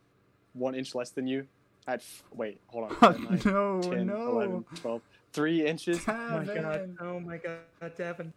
[0.54, 1.46] one inch less than you?
[1.86, 2.90] At f- wait, hold on.
[2.92, 4.30] Oh, 5, 9, no, 10, no.
[4.30, 6.04] 11, 12, three inches.
[6.08, 6.96] Oh my god!
[7.00, 8.32] Oh my god, Devin!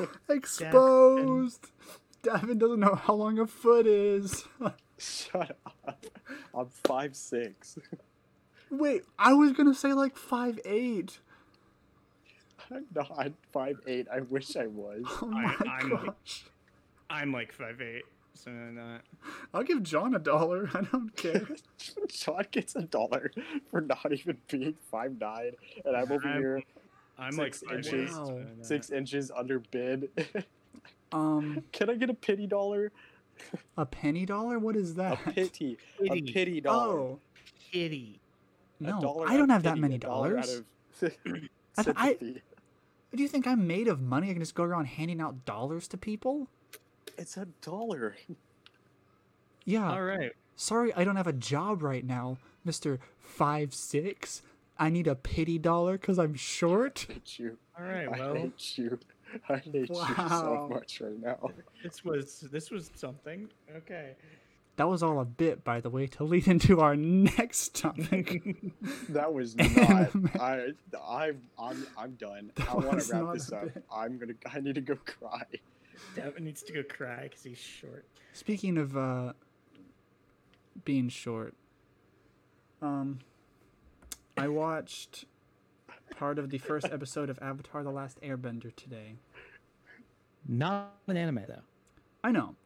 [0.00, 1.66] Oh exposed.
[2.22, 4.44] Davin doesn't know how long a foot is.
[4.98, 6.06] Shut up.
[6.54, 7.78] I'm five six.
[8.70, 11.18] Wait, I was gonna say like five eight.
[12.70, 14.06] I'm not five eight.
[14.12, 15.02] I wish I was.
[15.20, 16.14] Oh my I'm like-
[17.10, 19.02] I'm like five eight, so not.
[19.54, 20.68] I'll give John a dollar.
[20.74, 21.46] I don't care.
[22.08, 23.30] John gets a dollar
[23.70, 25.52] for not even being five nine,
[25.84, 26.62] and I'm over I'm- here
[27.18, 28.12] I'm Six like five inches.
[28.16, 28.40] Wow.
[28.62, 30.08] six inches under bid.
[31.12, 32.90] Um, Can I get a pity dollar?
[33.76, 34.58] a penny dollar?
[34.58, 35.20] What is that?
[35.20, 35.34] A that?
[35.34, 35.76] pity.
[36.00, 36.32] A Pity.
[36.32, 36.98] pity dollar.
[37.00, 37.20] Oh
[37.70, 38.18] pity.
[38.80, 40.62] No, I don't have that many a dollar out dollars.
[41.02, 41.12] of
[41.76, 42.42] I th- I- sympathy.
[43.14, 44.30] Do you think I'm made of money?
[44.30, 46.48] I can just go around handing out dollars to people?
[47.18, 48.16] It's a dollar.
[49.64, 49.90] Yeah.
[49.90, 50.32] All right.
[50.56, 54.42] Sorry, I don't have a job right now, Mister Five Six.
[54.78, 57.06] I need a pity dollar because I'm short.
[57.08, 57.58] I hate you.
[57.78, 58.08] All right.
[58.08, 58.98] I hate you.
[59.48, 61.50] I hate you so much right now.
[61.82, 63.48] this was this was something.
[63.76, 64.14] Okay.
[64.76, 68.42] That was all a bit, by the way, to lead into our next topic.
[69.10, 69.78] That was not.
[69.78, 70.30] Anime.
[70.40, 70.72] I.
[71.06, 71.42] I'm.
[71.58, 71.86] I'm.
[71.96, 72.50] I'm done.
[72.56, 73.64] That I want to wrap this up.
[73.74, 73.84] bit.
[73.94, 74.32] I'm gonna.
[74.52, 75.44] I need to go cry.
[76.14, 78.04] Devin needs to go cry because he's short.
[78.32, 79.32] Speaking of uh,
[80.84, 81.54] being short,
[82.80, 83.18] um,
[84.36, 85.24] I watched
[86.16, 89.16] part of the first episode of Avatar: The Last Airbender today.
[90.48, 91.62] Not an anime though.
[92.24, 92.56] I know.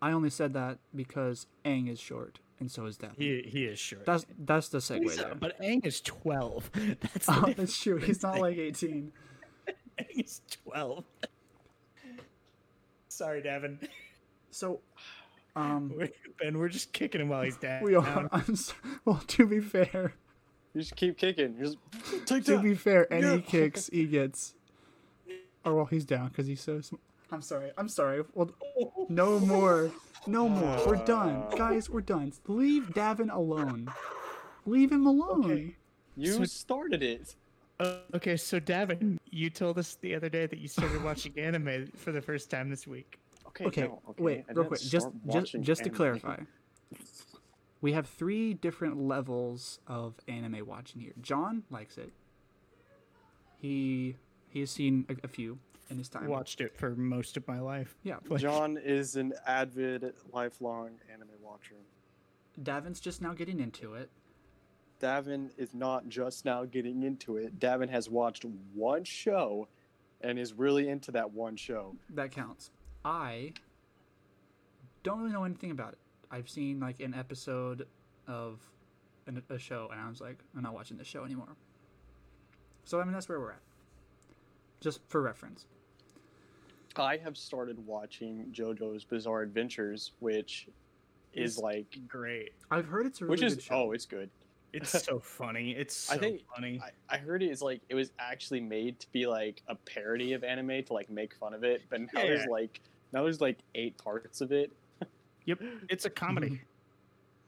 [0.00, 3.12] I only said that because Aang is short, and so is Death.
[3.16, 4.04] He he is short.
[4.04, 5.34] That's that's the segue He's- there.
[5.34, 6.70] but Aang is twelve.
[7.00, 7.98] That's Oh, that's true.
[7.98, 9.12] He's not like 18.
[9.98, 11.04] Aang is twelve.
[13.12, 13.78] Sorry, Devin.
[14.50, 14.80] So,
[15.54, 17.82] um, We're- Ben, we're just kicking him while he's down.
[17.84, 18.28] we are.
[18.32, 18.72] I'm so,
[19.04, 20.14] well, to be fair,
[20.74, 21.56] You just keep kicking.
[21.58, 21.78] You just
[22.26, 22.62] take to that.
[22.62, 23.38] be fair, any Yeah.
[23.38, 24.54] kicks he gets,
[25.64, 26.80] or well, he's down because he's so.
[26.80, 26.96] Sm-
[27.30, 27.70] I'm sorry.
[27.78, 28.24] I'm sorry.
[28.34, 28.50] Well,
[29.08, 29.90] no more.
[30.26, 30.86] No more.
[30.86, 31.88] We're done, guys.
[31.90, 32.32] We're done.
[32.46, 33.88] Leave Davin alone.
[34.66, 35.44] Leave him alone.
[35.44, 35.76] Okay.
[36.16, 37.36] You So- started it.
[38.14, 42.12] Okay, so Davin, you told us the other day that you started watching anime for
[42.12, 43.18] the first time this week.
[43.48, 43.66] Okay.
[43.66, 43.82] Okay.
[43.82, 44.22] no, okay.
[44.22, 44.80] Wait, I real quick.
[44.80, 45.96] Just, start just, watching just to anime.
[45.96, 46.36] clarify,
[47.80, 51.12] we have three different levels of anime watching here.
[51.20, 52.12] John likes it.
[53.58, 54.16] He
[54.48, 55.58] he has seen a, a few
[55.90, 56.26] in his time.
[56.26, 57.94] Watched it for most of my life.
[58.02, 58.16] Yeah.
[58.28, 61.76] Like, John is an avid, lifelong anime watcher.
[62.62, 64.10] Davin's just now getting into it.
[65.02, 67.58] Davin is not just now getting into it.
[67.58, 69.68] Davin has watched one show
[70.20, 71.96] and is really into that one show.
[72.10, 72.70] That counts.
[73.04, 73.52] I
[75.02, 75.98] don't really know anything about it.
[76.30, 77.86] I've seen like an episode
[78.28, 78.60] of
[79.26, 81.56] an, a show, and I was like, I'm not watching this show anymore.
[82.84, 83.60] So I mean, that's where we're at.
[84.80, 85.66] Just for reference.
[86.96, 90.68] I have started watching JoJo's Bizarre Adventures, which
[91.32, 92.52] is It's like, great.
[92.70, 93.74] I've heard it's a really which is good show.
[93.74, 94.28] oh, it's good.
[94.72, 95.72] It's so funny.
[95.72, 96.80] It's so I think- funny.
[97.08, 100.32] I, I heard it is like it was actually made to be like a parody
[100.32, 102.80] of anime to like make fun of it, but now there's like
[103.12, 104.70] now there's like eight parts of it.
[105.46, 106.46] Yep, it's a comedy.
[106.48, 106.56] Mm-hmm.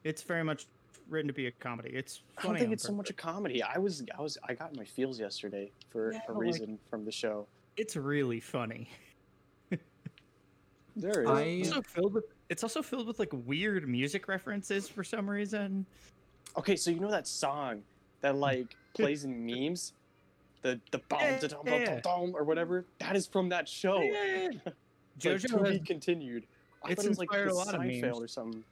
[0.05, 0.67] it's very much
[1.09, 1.91] written to be a comedy.
[1.95, 2.53] It's I funny.
[2.55, 3.63] don't think on it's so much a comedy.
[3.63, 7.05] I was I was I got my feels yesterday for Yeah, a like- reason from
[7.05, 7.47] the show.
[7.77, 8.89] It's really funny.
[10.97, 11.29] There is.
[11.29, 12.25] I- It's also filled with.
[12.49, 15.87] It's also filled with like weird music references for some reason.
[16.57, 17.83] Okay, so you know that song
[18.21, 19.93] that like plays in memes,
[20.63, 22.01] the the bomb Yeah, da dum yeah, dum yeah.
[22.01, 22.85] dum dum or whatever.
[22.99, 24.01] That is from that show.
[24.01, 24.51] Yeah.
[25.17, 26.45] It's like, JoJo to has- be continued.
[26.85, 28.65] I it's thought it was like the a lot Seinfeld or something.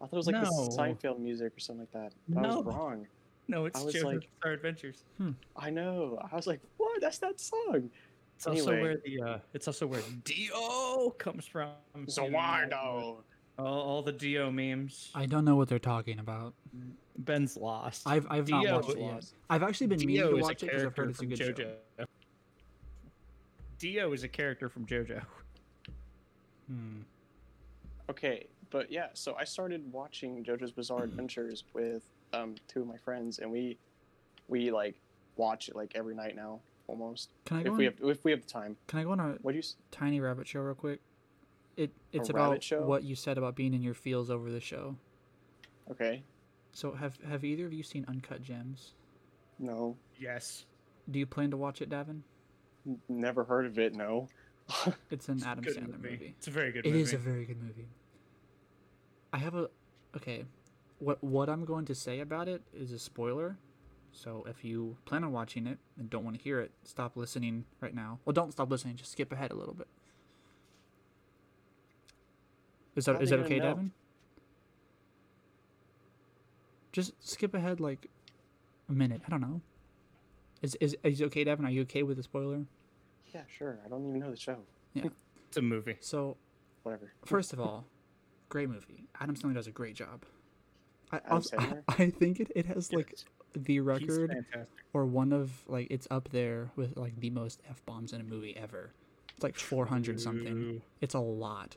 [0.00, 2.12] I thought it was like the Seinfeld music or something like that.
[2.26, 3.06] But I was wrong.
[3.48, 5.04] No, it's JoJo's like- Bizarre Adventures.
[5.56, 6.18] I know.
[6.32, 7.02] I was like, what?
[7.02, 7.90] That's that song.
[8.36, 11.68] It's also where the uh, it's also where Dio comes from.
[12.08, 13.16] Za Warudo.
[13.60, 15.10] All, all the Dio memes.
[15.14, 16.54] I don't know what they're talking about.
[17.18, 18.06] Ben's lost.
[18.06, 19.24] I've I've not watched it yet.
[19.50, 21.52] I've actually been meaning to watch it because I've heard it's a from good show.
[21.52, 22.06] JoJo.
[23.78, 25.22] Dio is a character from JoJo.
[26.68, 27.00] Hmm.
[28.08, 32.96] Okay, but yeah, so I started watching JoJo's Bizarre Adventures with um, two of my
[32.96, 33.76] friends, and we
[34.48, 34.96] we like
[35.36, 36.60] watch it like every night now.
[36.86, 37.30] almost.
[37.44, 38.76] Can I go If on, we have if we have the time.
[38.86, 39.64] Can I go on a What do you?
[39.90, 41.00] tiny rabbit show real quick?
[41.76, 42.82] It it's rabbit about show?
[42.82, 44.96] what you said about being in your feels over the show.
[45.90, 46.22] Okay.
[46.72, 48.92] So have have either of you seen Uncut Gems?
[49.58, 49.96] No.
[50.18, 50.66] Yes.
[51.10, 52.20] Do you plan to watch it, Davin?
[53.08, 53.94] Never heard of it.
[53.94, 54.28] No.
[55.10, 56.34] It's an Adam Good Sandler movie.
[56.38, 57.02] It's a very good It movie.
[57.02, 57.88] is a very good movie.
[59.32, 59.68] I have a
[60.16, 60.44] okay.
[60.98, 63.56] What what I'm going to say about it is a spoiler.
[64.12, 67.64] So if you plan on watching it and don't want to hear it, stop listening
[67.80, 68.18] right now.
[68.24, 68.96] Well, don't stop listening.
[68.96, 69.86] Just skip ahead a little bit.
[73.00, 73.74] Is How that are is they that gonna okay, know?
[73.74, 73.92] Devin?
[76.92, 78.08] Just skip ahead like
[78.88, 79.22] a minute.
[79.26, 79.60] I don't know.
[80.62, 81.64] Is is is it okay, Devin?
[81.64, 82.64] Are you okay with the spoiler?
[83.34, 83.78] yeah, sure.
[83.86, 84.58] I don't even know the show.
[84.94, 85.04] Yeah,
[85.48, 85.96] It's a movie.
[86.00, 86.36] So
[86.82, 87.12] Whatever.
[87.24, 87.84] First of all,
[88.48, 89.06] great movie.
[89.20, 90.24] Adam Sandler does a great job.
[91.12, 93.24] I, also- I, I think it, it has like Yes.
[93.54, 94.44] the record
[94.92, 98.24] or one of like it's up there with like the most f bombs in a
[98.24, 98.90] movie ever.
[99.34, 100.82] It's like four hundred something.
[101.00, 101.76] It's a lot.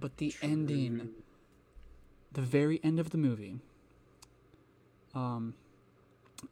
[0.00, 1.10] But the ending,
[2.30, 3.58] the very end of the movie,
[5.12, 5.54] um,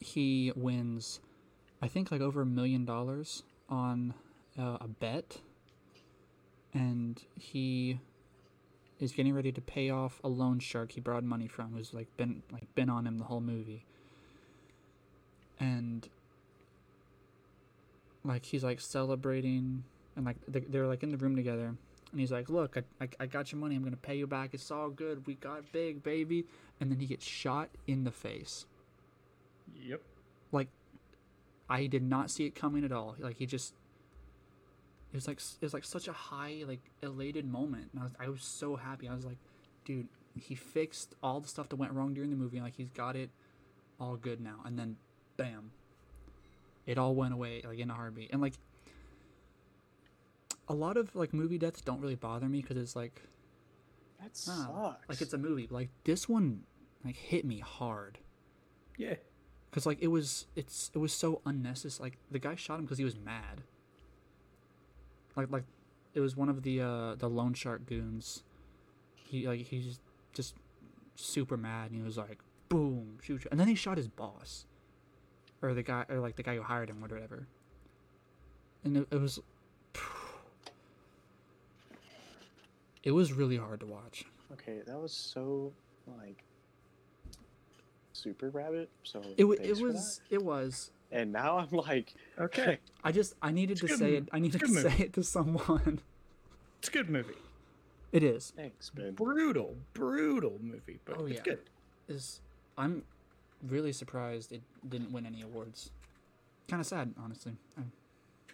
[0.00, 1.20] he wins,
[1.80, 4.14] I think like over a million dollars on
[4.59, 5.38] uh, a bet,
[6.74, 8.00] and he
[8.98, 12.09] is getting ready to pay off a loan shark he borrowed money from, who's like
[12.16, 13.85] been like been on him the whole movie,
[15.61, 16.09] and
[18.24, 19.85] like he's like celebrating,
[20.16, 21.76] and like they're like in the room together,
[22.11, 23.77] and he's like, "Look, I, I, I got your money.
[23.77, 24.55] I'm gonna pay you back.
[24.55, 25.27] It's all good.
[25.27, 26.47] We got big, baby."
[26.81, 28.66] And then he gets shot in the face.
[29.83, 30.03] Yep.
[30.53, 30.69] Like,
[31.69, 33.16] I did not see it coming at all.
[33.19, 33.75] Like he just,
[35.12, 38.12] it was like it was like such a high, like elated moment, and I was
[38.21, 39.09] I was so happy.
[39.09, 39.38] I was like,
[39.85, 42.61] dude, he fixed all the stuff that went wrong during the movie.
[42.61, 43.31] Like he's got it
[43.99, 44.61] all good now.
[44.64, 44.97] And then,
[45.37, 45.71] bam,
[46.87, 48.31] it all went away like in a heartbeat.
[48.33, 48.55] And like
[50.68, 53.22] a lot of like movie deaths don't really bother me because it's like
[54.20, 55.09] That sucks.
[55.09, 55.68] like it's a movie.
[55.70, 56.62] Like this one
[57.05, 58.18] like hit me hard
[58.98, 59.14] Yeah.
[59.70, 62.07] because like it was it's it was so unnecessary.
[62.11, 63.62] Like the guy shot him because he was mad.
[65.37, 65.64] Like like
[66.14, 68.42] it was one of the uh the loan shark goons.
[69.14, 70.00] He like he's just,
[70.33, 70.55] just
[71.14, 74.66] super mad and he was like boom shoot you." and then he shot his boss
[75.62, 77.46] or the guy or like the guy who hired him or whatever.
[78.85, 79.40] And it, it was
[83.07, 84.25] it was really hard to watch.
[84.53, 85.73] Okay, that was so
[86.19, 86.42] like
[88.12, 88.90] super rabbit.
[89.05, 92.79] So It wa- it was it was and now I'm like, Okay.
[93.05, 94.29] I just I needed to It's a good say mo- it.
[94.33, 96.01] I needed to a good say it to someone.
[96.81, 97.35] It's a good movie.
[98.12, 98.53] It is.
[98.55, 99.14] thanks, Ben.
[99.14, 101.42] Brutal, brutal movie, but Oh, it's yeah.
[101.42, 101.59] good.
[102.07, 102.40] Is
[102.77, 103.03] I'm
[103.66, 105.90] really surprised it didn't win any awards.
[106.69, 107.57] Kind of sad, honestly.
[107.79, 107.83] I,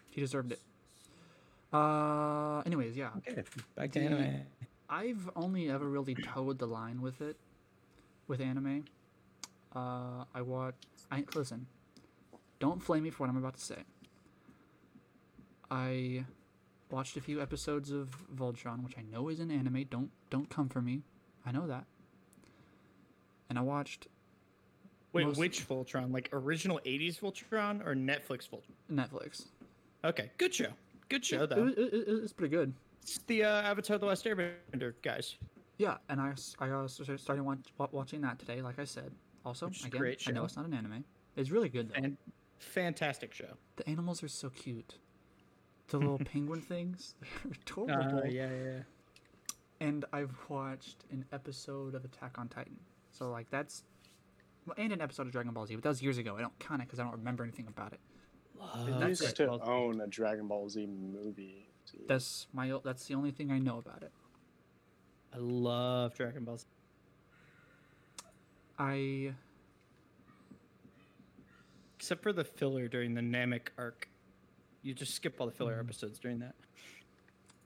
[0.08, 0.60] he deserved it.
[1.72, 3.10] Uh, anyways, yeah.
[3.28, 3.42] Okay.
[3.74, 4.42] Back to The- anime.
[4.88, 7.36] I've only ever really toed the line with it,
[8.28, 8.84] with anime.
[9.74, 10.74] Uh, I watch.
[11.10, 11.66] I listen.
[12.58, 13.82] Don't flame me for what I'm about to say.
[15.70, 16.26] I
[16.90, 19.84] watched a few episodes of Voltron, which I know is an anime.
[19.88, 21.02] Don't don't come for me.
[21.46, 21.86] I know that.
[23.48, 24.08] And I watched
[25.14, 26.12] Wait, most- which Voltron?
[26.12, 28.62] Like original '80s Voltron or Netflix Voltron?
[28.90, 29.46] Netflix.
[30.04, 30.68] Okay, good show.
[31.12, 31.66] Good show though.
[31.66, 32.72] it, it, it's pretty good.
[33.02, 35.36] It's the uh, Avatar: The Last Airbender guys.
[35.76, 36.30] Yeah, and I
[36.70, 37.58] also sta- started watch,
[37.90, 39.12] watching that today, like I said.
[39.44, 41.04] Also, again, I know it's not an anime.
[41.36, 41.96] It's really good though.
[41.96, 42.16] And
[42.60, 43.58] fantastic show.
[43.76, 44.98] The animals are so cute.
[45.88, 48.20] The little penguin things, they're adorable.
[48.20, 48.78] Uh, yeah, yeah.
[49.80, 52.78] And I've watched an episode of Attack on Titan.
[53.10, 53.82] So like that's,
[54.66, 55.74] well, and an episode of Dragon Ball Z.
[55.74, 56.36] But that was years ago.
[56.38, 58.00] I don't count it because I don't remember anything about it.
[58.62, 59.36] I used it.
[59.36, 61.68] to own a Dragon Ball Z movie.
[61.84, 62.72] See, That's my.
[62.84, 64.12] That's the only thing I know about it.
[65.34, 66.58] I love Dragon Ball.
[66.58, 66.66] Z.
[68.78, 69.34] I
[71.96, 74.08] Except for the filler during the Namek arc.
[74.82, 75.84] You just skip all the filler Mhm.
[75.84, 76.56] episodes during that.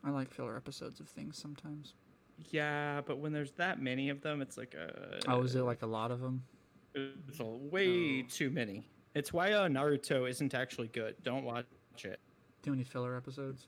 [0.04, 1.94] I like filler episodes of things sometimes.
[2.50, 5.20] Yeah, but when there's that many of them, it's like a.
[5.26, 6.44] Oh, is it like a lot of them?
[6.94, 8.26] It's a way Oh.
[8.28, 8.86] too many.
[9.16, 11.14] It's why uh, Naruto isn't actually good.
[11.22, 11.64] Don't watch
[12.04, 12.20] it.
[12.60, 13.66] Do any filler episodes?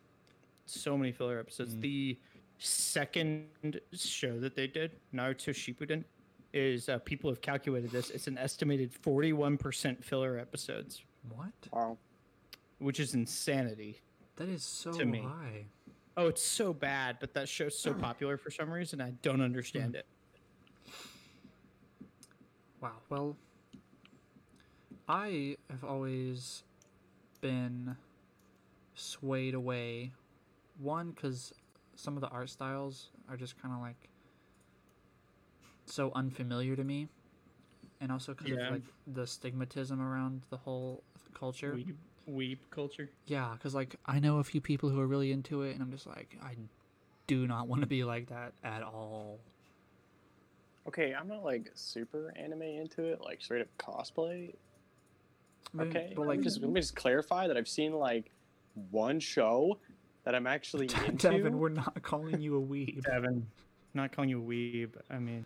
[0.67, 1.75] So many filler episodes.
[1.75, 1.81] Mm.
[1.81, 2.19] The
[2.59, 6.05] second show that they did, Naruto Shippuden,
[6.53, 8.11] is uh, people have calculated this.
[8.11, 11.03] It's an estimated 41% filler episodes,
[11.35, 11.49] What?
[11.73, 11.97] wow.
[12.79, 14.03] which is insanity.
[14.37, 15.21] That is so To me.
[15.23, 15.65] high.
[16.19, 19.01] Oh, it's so bad, but that show's so popular for some reason.
[19.01, 20.05] I don't understand it.
[22.83, 22.93] Wow.
[23.09, 23.37] Well,
[25.09, 26.65] I have always
[27.41, 27.97] been
[28.95, 30.13] swayed away.
[30.79, 31.53] One, because
[31.97, 34.09] some of the art styles are just kind of like
[35.87, 37.09] so unfamiliar to me,
[38.01, 38.67] and also because Yeah.
[38.67, 41.03] of like the stigmatism around the whole
[41.35, 41.75] culture.
[41.75, 41.97] Weeb,
[42.29, 43.09] weeb culture.
[43.27, 45.91] Yeah, because like I know a few people who are really into it, and I'm
[45.91, 46.55] just like, I
[47.27, 49.41] do not want to be like that at all.
[50.87, 54.55] Okay, I'm not like super anime into it, like straight up cosplay.
[55.75, 57.93] I mean, Okay, but let like me just let me just clarify that I've seen
[57.93, 58.31] like
[58.91, 59.79] one show
[60.25, 61.31] that I'm actually into.
[61.31, 63.03] Devin, we're not calling you a weeb.
[63.03, 63.47] Devin,
[63.95, 64.91] not calling you a weeb.
[65.11, 65.45] I mean,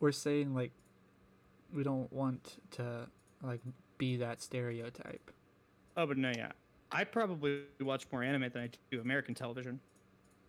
[0.00, 0.72] We're saying like
[1.72, 3.08] we don't want to
[3.42, 3.60] like
[3.98, 5.30] be that stereotype.
[5.96, 6.52] oh, but no, yeah.
[6.90, 9.78] I probably watch more anime than I do American television.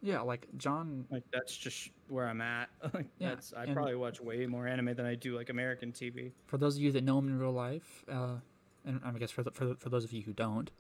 [0.02, 1.06] Yeah, like John.
[1.12, 2.70] Like that's just where I'm at.
[2.94, 6.32] like Yeah, that's I probably watch way more anime than I do like American TV.
[6.48, 8.36] For those of you that know him in real life, uh,
[8.86, 10.72] and I guess for the, for the, for those of you who don't,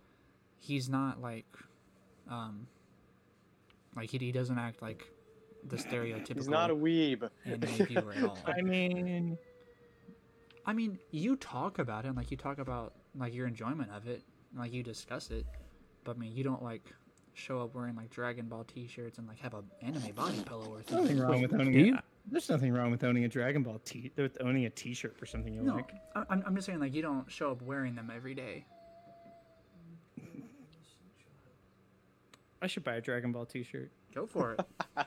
[0.57, 1.45] he's not like,
[2.29, 2.67] um,
[3.95, 5.03] like he, he doesn't act like
[5.67, 7.29] the stereotypical He's not a weeb.
[7.45, 8.37] at all.
[8.45, 9.37] I mean,
[10.65, 14.07] I mean, you talk about it, and, like you talk about like your enjoyment of
[14.07, 14.21] it,
[14.51, 15.45] and, like you discuss it,
[16.03, 16.83] but I mean, you don't like
[17.33, 20.83] show up wearing like Dragon Ball T-shirts and like have a anime body pillow or
[20.83, 21.17] something.
[21.17, 21.19] nothing something.
[21.19, 21.97] wrong with owning Do you?
[22.29, 25.25] A, There's nothing wrong with owning a Dragon Ball T with owning a T-shirt for
[25.25, 25.91] something you No, like.
[26.15, 28.65] I- I'm I'm just saying like you don't show up wearing them every day.
[32.61, 33.89] I should buy a Dragon Ball T-shirt.
[34.13, 34.59] Go for it.
[34.97, 35.05] I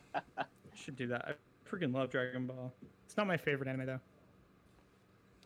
[0.74, 1.24] should do that.
[1.28, 1.32] I
[1.68, 2.72] freaking love Dragon Ball.
[3.04, 4.00] It's not my favorite anime though.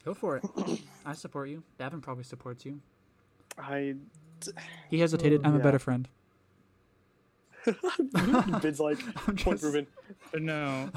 [0.05, 0.45] Go for it.
[1.07, 1.63] I support you.
[1.81, 2.81] Davin probably supports you.
[3.59, 3.97] I
[4.89, 5.41] He hesitated.
[5.45, 6.09] I'm a better friend.
[8.63, 8.99] Bid's like
[9.29, 9.87] I'm point just- proven.
[10.31, 10.91] But no,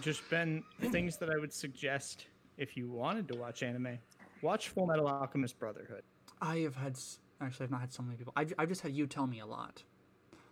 [0.00, 2.26] just been things that I would suggest
[2.56, 3.98] if you wanted to watch anime.
[4.42, 6.02] Watch Full Metal Alchemist Brotherhood.
[6.40, 6.98] I have had
[7.40, 8.32] actually I've not had so many people.
[8.36, 9.82] I've, I've just had you tell me a lot.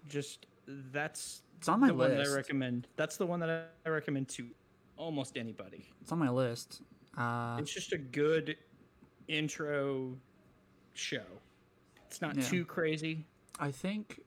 [0.08, 0.46] Just
[0.92, 2.26] that's It's on my the one that.
[2.26, 2.88] I recommend.
[2.96, 4.48] That's the one that I recommend to
[4.96, 5.86] almost anybody.
[6.02, 6.82] It's on my list.
[7.16, 8.56] Uh, It's just a good
[9.28, 10.16] intro
[10.94, 11.22] show.
[12.06, 12.42] It's not Yeah.
[12.42, 13.26] too crazy.
[13.58, 14.20] I think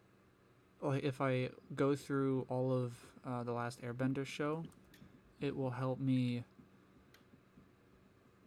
[0.82, 2.94] like if I go through all of
[3.26, 4.64] uh, the last Airbender show,
[5.42, 6.44] it will help me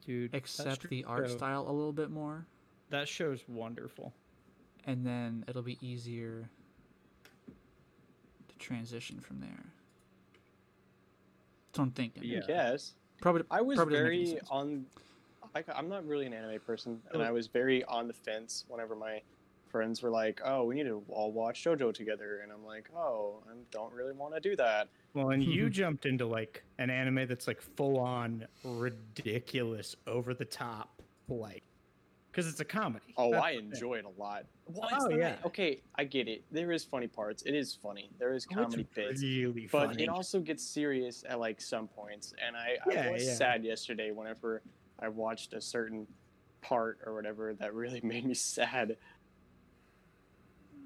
[0.07, 2.47] Dude, accept the art show- style a little bit more,
[2.91, 4.13] That show's wonderful.
[4.87, 6.49] and then it'll be easier
[8.49, 9.65] to transition from there.
[11.69, 12.23] That's what I'm thinking.
[12.25, 12.41] Yeah.
[12.49, 12.95] Yes.
[13.21, 13.43] Probably.
[13.51, 14.87] I was probably doesn't make any very on.
[15.57, 17.25] I, I'm not really an anime person, and Oh.
[17.25, 19.23] I was very on the fence whenever my
[19.75, 23.43] friends were like, "Oh, we need to all watch JoJo together," and I'm like, "Oh,
[23.51, 27.27] I don't really want to do that." Well, and you jumped into like an anime
[27.27, 31.65] that's like full on ridiculous, over the top, like,
[32.31, 33.15] because it's a comedy.
[33.17, 33.71] Oh, That's I the thing.
[33.73, 34.45] enjoy it a lot.
[34.69, 35.37] Well, Oh, not- yeah.
[35.45, 36.45] Okay, I get it.
[36.53, 37.43] There is funny parts.
[37.43, 38.11] It is funny.
[38.21, 39.23] There is Oh, it's comedy bits.
[39.23, 40.05] really but funny.
[40.05, 43.35] it also gets serious at like some points and i, Yeah, I was yeah.
[43.35, 44.63] sad yesterday whenever
[45.01, 46.07] i watched a certain
[46.63, 48.97] part or whatever that really made me sad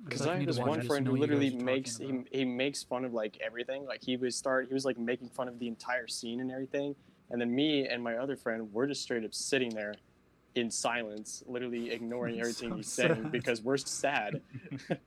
[0.09, 2.45] because i have this one friend who know what you guys literally makes he, he
[2.45, 5.59] makes fun of like everything like he was start he was like making fun of
[5.59, 6.95] the entire scene and everything
[7.31, 9.95] and then me and my other friend we're just straight up sitting there
[10.55, 14.41] in silence literally ignoring everything So he's saying because we're sad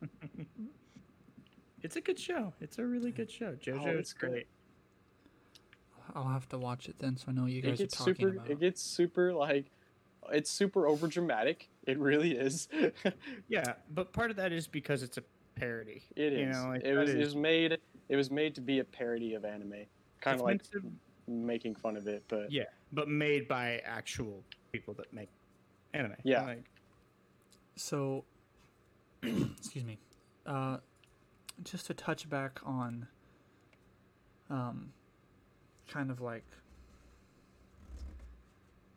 [1.84, 2.54] it's a good show.
[2.62, 3.56] It's a really good show.
[3.58, 4.30] Oh, JoJo Oh, it's good.
[4.30, 4.48] great.
[6.14, 8.30] I'll have to watch it then, so I know you it guys are talking super
[8.30, 8.50] about.
[8.52, 9.72] it gets super like
[10.32, 12.68] it's super over dramatic it really is
[13.48, 15.24] Yeah, but part of that is because it's a
[15.56, 16.04] parody.
[16.16, 16.40] It is.
[16.40, 17.78] You know, like, it that was it is- was made
[18.10, 19.86] it was made to be a parody of anime
[20.22, 20.82] kind of like to-
[21.28, 25.30] making fun of it but yeah, but made by actual people that make
[25.94, 26.16] anime.
[26.24, 26.44] Yeah.
[26.44, 26.64] Like,
[27.76, 28.24] So,
[29.24, 29.98] excuse me.
[30.46, 30.78] Uh,
[31.64, 33.08] just to touch back on,
[34.50, 34.92] um,
[35.88, 36.46] kind of like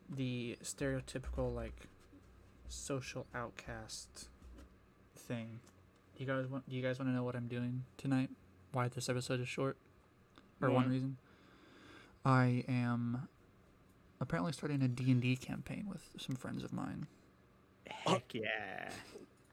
[0.08, 1.88] the stereotypical like
[2.74, 4.28] social outcast
[5.16, 5.60] thing.
[6.16, 6.68] Do you guys want?
[6.68, 8.30] Do you guys want to know what I'm doing tonight?
[8.72, 9.76] Why this episode is short,
[10.60, 11.16] or one reason?
[12.24, 13.28] I am
[14.20, 17.06] apparently starting a D and D campaign with some friends of mine.
[17.86, 18.38] heck oh.
[18.38, 18.90] yeah.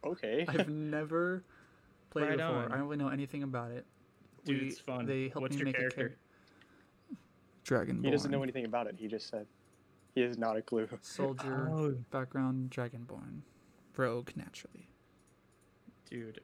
[0.06, 1.44] okay I've never
[2.10, 2.56] played Right it before.
[2.56, 2.72] on.
[2.72, 3.86] I don't really know anything about it.
[4.46, 5.06] Dude, We- it's fun.
[5.06, 6.00] They helped What's me your make character?
[6.02, 6.18] a character.
[7.94, 8.06] Dragonborn.
[8.06, 9.46] he doesn't know anything about it he just said
[10.16, 13.42] he has not a clue Soldier Oh, background, Dragonborn,
[13.96, 14.88] rogue naturally.
[16.10, 16.42] dude,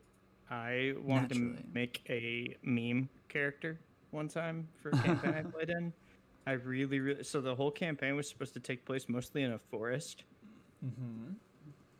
[0.49, 3.79] I wanted to make a meme character
[4.11, 5.91] one time for a campaign I played in.
[6.45, 7.23] I really, really.
[7.23, 10.23] So the whole campaign was supposed to take place mostly in a forest,
[10.85, 11.33] Mm-hmm.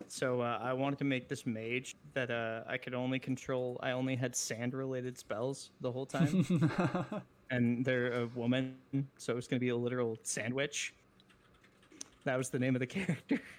[0.09, 3.77] So uh, I wanted to make this mage that uh, I could only control.
[3.81, 6.45] I only had sand-related spells the whole time,
[7.49, 8.75] and they're a woman,
[9.17, 10.93] so it's gonna be a literal sandwich.
[12.27, 13.39] That was the name of the character.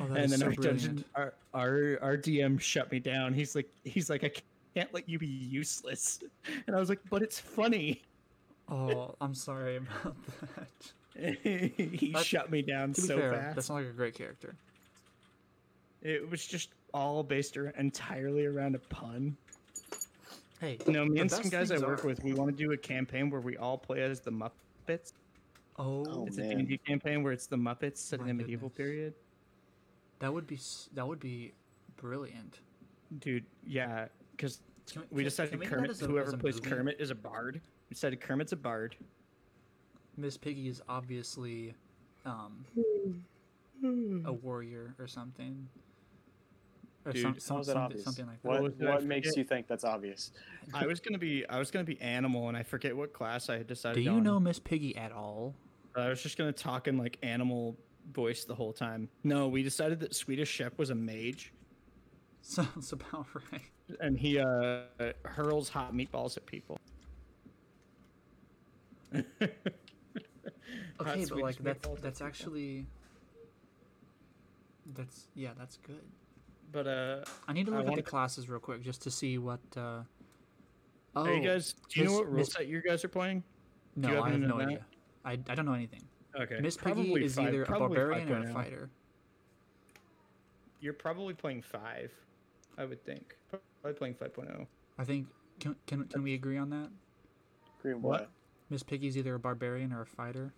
[0.00, 0.80] Oh, and then so our brilliant.
[0.82, 3.34] dungeon, our, our our DM shut me down.
[3.34, 4.30] He's like, he's like, I
[4.74, 6.20] can't let you be useless.
[6.66, 8.00] And I was like, but it's funny.
[8.70, 10.16] Oh, I'm sorry about
[11.16, 11.72] that.
[11.76, 13.56] he shut me down so fair, fast.
[13.56, 14.54] that's not like a great character.
[16.00, 19.36] It was just all based entirely around a pun.
[20.60, 22.72] Hey, You know, me and some guys I work are- with, we want to do
[22.72, 25.12] a campaign where we all play as the Muppets.
[25.76, 26.52] Oh, Oh, It's man.
[26.52, 28.76] a D&D campaign where it's the Muppets set in My the medieval goodness.
[28.76, 29.14] period.
[30.20, 30.58] that would be
[30.94, 31.52] that would be
[31.96, 32.60] brilliant.
[33.18, 34.06] Dude, yeah,
[34.36, 34.60] because
[34.90, 36.70] Can we decided can we Kermit, as a- whoever plays movie?
[36.70, 37.60] Kermit is a bard.
[37.90, 38.96] We decided Kermit's a bard.
[40.16, 41.74] Miss Piggy is obviously
[42.24, 42.64] um,
[44.24, 45.68] a warrior or something.
[47.04, 48.04] Or Dude, some, some, that something, obvious?
[48.04, 48.48] something like that.
[48.48, 50.30] What, was what makes you think that's obvious?
[50.72, 53.58] I was gonna be I was gonna be animal, and I forget what class I
[53.58, 53.96] had decided.
[53.96, 54.22] Do you on.
[54.22, 55.54] know Miss Piggy at all?
[55.96, 57.76] I was just gonna talk in like animal
[58.12, 59.08] voice the whole time.
[59.22, 61.52] No, we decided that Swedish Chef was a mage,
[62.42, 63.62] Sounds about right.
[64.00, 64.82] and he uh
[65.24, 66.78] hurls hot meatballs at people.
[71.00, 72.86] Okay, but Swedish like that's that's actually
[74.94, 76.02] that's yeah, that's good.
[76.70, 79.10] But uh, I need to I look at wanna- the classes real quick just to
[79.10, 79.60] see what.
[79.76, 80.02] Uh...
[81.16, 81.74] Oh, are you guys?
[81.88, 83.42] Do you know what rule set you guys are playing?
[83.96, 84.84] no, I have no idea.
[85.24, 86.02] I, I don't know anything.
[86.38, 88.90] Okay, Miss Piggy probably is five- either a barbarian or a fighter.
[90.80, 92.12] You're probably playing five,
[92.76, 93.36] I would think.
[93.50, 94.24] Probably playing oh.
[94.24, 94.66] 5.0.
[94.98, 95.26] I think
[95.60, 96.90] can can can we agree on that?
[97.80, 98.20] Green What?
[98.20, 98.30] what?
[98.70, 100.52] Miss Piggy's either a barbarian or a fighter.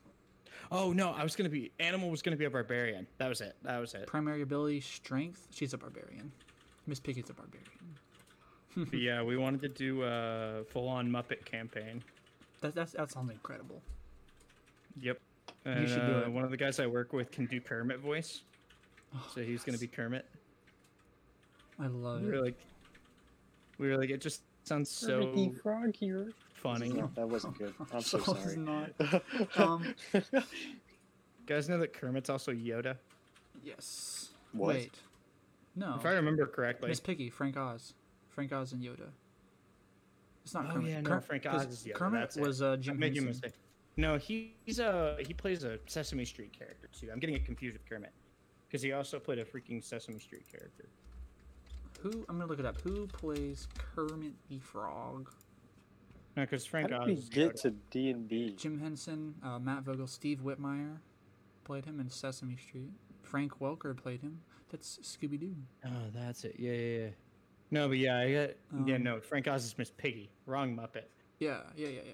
[0.71, 3.07] Oh no, I was gonna be animal was gonna be a barbarian.
[3.19, 3.57] That was it.
[3.63, 4.07] That was it.
[4.07, 5.47] Primary ability, strength.
[5.51, 6.33] She's a barbarian.
[6.87, 7.71] Miss Piggy's a barbarian.
[8.93, 12.05] Yeah, we wanted to do a full-on Muppet campaign.
[12.61, 13.81] That that's that sounds incredible.
[15.01, 15.19] Yep.
[15.65, 16.31] And, should do uh, it.
[16.33, 18.43] One of the guys I work with can do Kermit voice,
[19.15, 19.87] Oh, so he's gonna be.
[19.87, 20.25] Kermit.
[21.79, 22.43] I love We were it.
[22.43, 22.59] like,
[23.79, 26.33] we were like, it just sounds so Ricky Frog here.
[26.55, 26.89] funny.
[26.91, 27.75] No, that wasn't good.
[27.93, 28.57] I'm so So sorry.
[28.57, 28.91] not.
[29.57, 29.95] Um,
[31.47, 32.97] guys know that Kermit's also Yoda.
[33.65, 34.31] Yes.
[34.53, 34.69] What?
[34.77, 34.95] Wait.
[35.75, 35.97] No.
[35.99, 36.89] If I remember correctly.
[36.89, 37.93] Miss Piggy, Frank Oz,
[38.31, 39.09] Frank Oz and Yoda.
[40.45, 40.91] It's not Oh, Kermit.
[40.91, 43.23] yeah, no, Ker- Frank 'cause Oz is Yoda, Kermit that's was uh, Jim I'm making
[43.23, 43.43] a Henson.
[43.45, 43.61] mistake.
[43.97, 47.09] No, he, he's a he plays a Sesame Street character too.
[47.13, 48.13] I'm getting it confused with Kermit
[48.69, 50.89] because he also played a freaking Sesame Street character.
[52.01, 52.11] Who?
[52.29, 52.81] I'm gonna look it up.
[52.83, 55.31] Who plays Kermit the Frog?
[56.37, 57.29] No, because Frank How Frank did Oz.
[57.31, 58.55] we get to D and D?
[58.59, 60.99] Jim Henson, uh, Matt Vogel, Steve Whitmire
[61.65, 62.93] played him in Sesame Street.
[63.23, 64.41] Frank Welker played him.
[64.71, 65.55] That's Scooby Doo.
[65.87, 66.57] Oh, that's it.
[66.59, 67.09] Yeah, yeah, yeah.
[67.71, 68.51] No, but yeah, I got.
[68.87, 69.21] yeah, Um, no.
[69.21, 70.29] Frank Oz is Miss Piggy.
[70.45, 71.05] Wrong Muppet.
[71.39, 72.13] Yeah, yeah, yeah, yeah.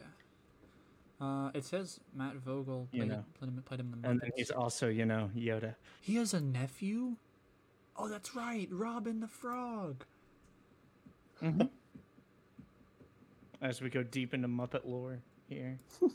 [1.22, 3.24] Uh, it says Matt Vogel You played, know.
[3.38, 5.76] played, him, played him in the And then he's also, you know, Yoda.
[6.00, 7.14] He has a nephew.
[7.96, 10.04] Oh, that's right, Robin the Frog.
[13.60, 15.78] As we go deep into Muppet lore here.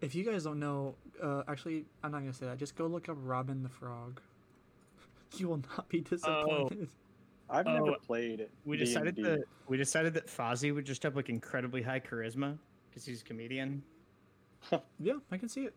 [0.00, 2.58] If you guys don't know, uh, actually, I'm not gonna say that.
[2.58, 4.20] Just go look up Robin the Frog.
[5.38, 6.88] You will not be disappointed.
[7.48, 8.50] I've never played it.
[8.66, 8.84] We D&D.
[8.86, 12.58] decided that we decided that Fozzie would just have like incredibly high charisma
[12.90, 13.82] because he's a comedian.
[15.00, 15.74] Yeah, I can see it.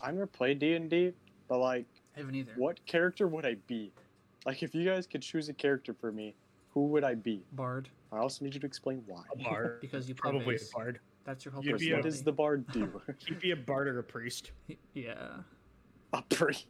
[0.00, 1.12] I've never played D and D,
[1.48, 2.52] but like, I haven't either.
[2.56, 3.92] what character would I be?
[4.46, 6.34] Like, if you guys could choose a character for me,
[6.72, 7.42] who would I be?
[7.52, 9.22] Bard, I also need you to explain why.
[9.34, 9.78] A bard.
[9.82, 10.70] because you Probably bass.
[10.70, 11.00] a bard.
[11.24, 13.00] That's your whole You'd be a- What does the bard do?
[13.26, 14.52] He'd be a bard or a priest.
[14.94, 15.14] Yeah.
[16.14, 16.66] a priest.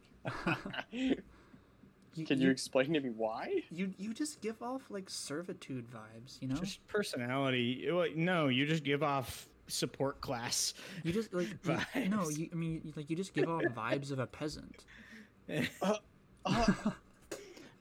[2.17, 3.63] You, Can you explain to me why?
[3.71, 6.57] you you just give off like servitude vibes, you know?
[6.57, 7.87] Just personality.
[7.91, 10.75] Well, No, you just give off support class.
[11.05, 11.49] you just like
[11.95, 14.85] you, no, you I mean you- like you just give off vibes of a peasant.
[16.47, 16.93] Uh,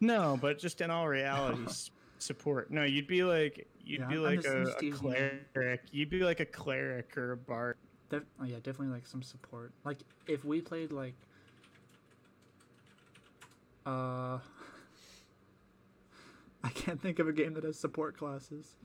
[0.02, 1.62] no, but just in all reality,
[2.18, 2.70] support.
[2.72, 5.82] No, you'd be like you'd Yeah, be like a, a cleric.
[5.92, 7.78] You'd be like a cleric or a bard.
[8.10, 9.72] Def- oh yeah, definitely like some support.
[9.86, 11.14] Like if we played like
[13.86, 14.40] uh
[16.64, 18.76] I can't think of a game that has support classes.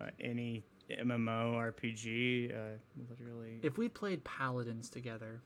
[0.00, 2.78] Uh, any MMO RPG, uh,
[3.10, 3.58] literally.
[3.62, 5.40] If we played paladins together,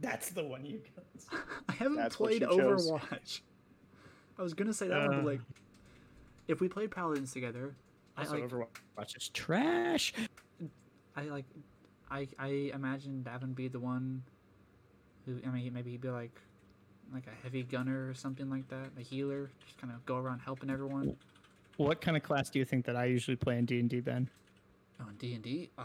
[0.00, 1.40] That's the one you got.
[1.68, 2.90] I haven't That's played you chose.
[2.90, 3.40] Overwatch.
[4.38, 5.16] I was gonna say that one, Uh.
[5.22, 5.40] but like,
[6.48, 7.74] if we played Paladins together,
[8.16, 10.12] I Also, like, Overwatch is trash.
[11.16, 11.46] I like,
[12.10, 14.22] I I imagine Davin be the one
[15.24, 16.38] who I mean maybe he'd be like
[17.12, 20.40] like a heavy gunner or something like that, a healer, just kind of go around
[20.40, 21.16] helping everyone.
[21.76, 24.00] What kind of class do you think that I usually play in D and D,
[24.00, 24.28] Ben?
[25.00, 25.70] On D and D.
[25.78, 25.82] Uh,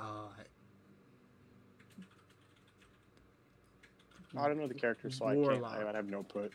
[4.38, 5.64] I don't know the character, so I can't.
[5.64, 6.54] I, I have no put.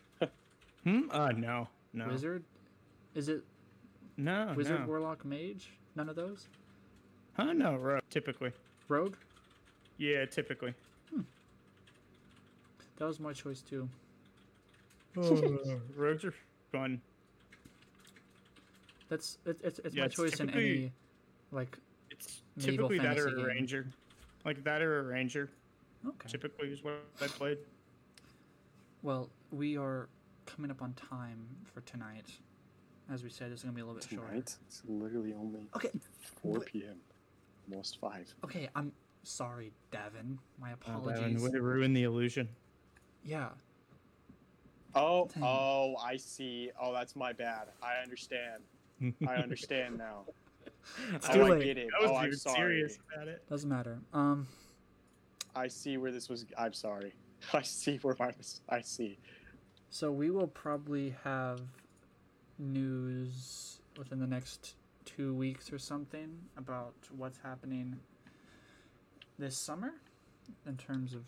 [0.84, 1.03] Hmm.
[1.11, 2.45] Uh, no, no, wizard.
[3.14, 3.43] Is it
[4.16, 4.87] no, wizard, no.
[4.87, 5.70] warlock, mage?
[5.95, 6.49] None of those.
[7.34, 7.53] Huh?
[7.53, 8.03] No, rogue.
[8.09, 8.53] Typically.
[8.89, 9.16] Rogue.
[9.99, 10.74] Yeah, typically.
[12.97, 13.89] That was my choice too.
[15.18, 15.61] Oh,
[15.97, 16.34] rogues are
[16.72, 17.01] fun.
[19.09, 20.92] That's it's it's, it's Yeah, my it's choice in any
[21.52, 21.76] like
[22.11, 23.44] It's Medieval typically that or a game.
[23.44, 23.86] ranger.
[24.44, 25.50] Like that or a ranger.
[26.07, 26.28] okay.
[26.28, 27.59] Typically is what I played.
[29.02, 30.09] Well, we are
[30.46, 32.26] coming up on time for tonight.
[33.12, 34.28] As we said, it's gonna be a little bit shorter.
[34.28, 35.90] Tonight, it's literally only Okay.
[36.42, 36.96] 4 p.m.
[37.70, 38.34] Almost 5.
[38.44, 38.92] Okay, I'm
[39.22, 40.38] sorry, Devin.
[40.61, 41.20] My Oh, apologies.
[41.20, 42.48] Devin, way to ruin the illusion.
[43.24, 43.48] yeah.
[44.94, 45.42] Oh, Dang.
[45.42, 46.70] oh, I see.
[46.80, 47.68] Oh, that's my bad.
[47.82, 48.62] I understand.
[49.26, 50.24] I understand now.
[51.14, 51.64] It's oh, too I late.
[51.64, 51.88] get it.
[51.99, 52.57] I was oh, I'm even sorry.
[52.57, 53.42] serious about it.
[53.49, 53.99] Doesn't matter.
[54.12, 54.47] Um.
[55.55, 56.44] I see where this was.
[56.59, 57.14] I'm sorry.
[57.53, 58.32] I see where my.
[58.68, 59.18] I see.
[59.90, 61.61] So we will probably have
[62.59, 64.74] news within the next
[65.05, 67.97] two weeks or something about what's happening
[69.38, 69.92] this summer
[70.66, 71.22] in terms of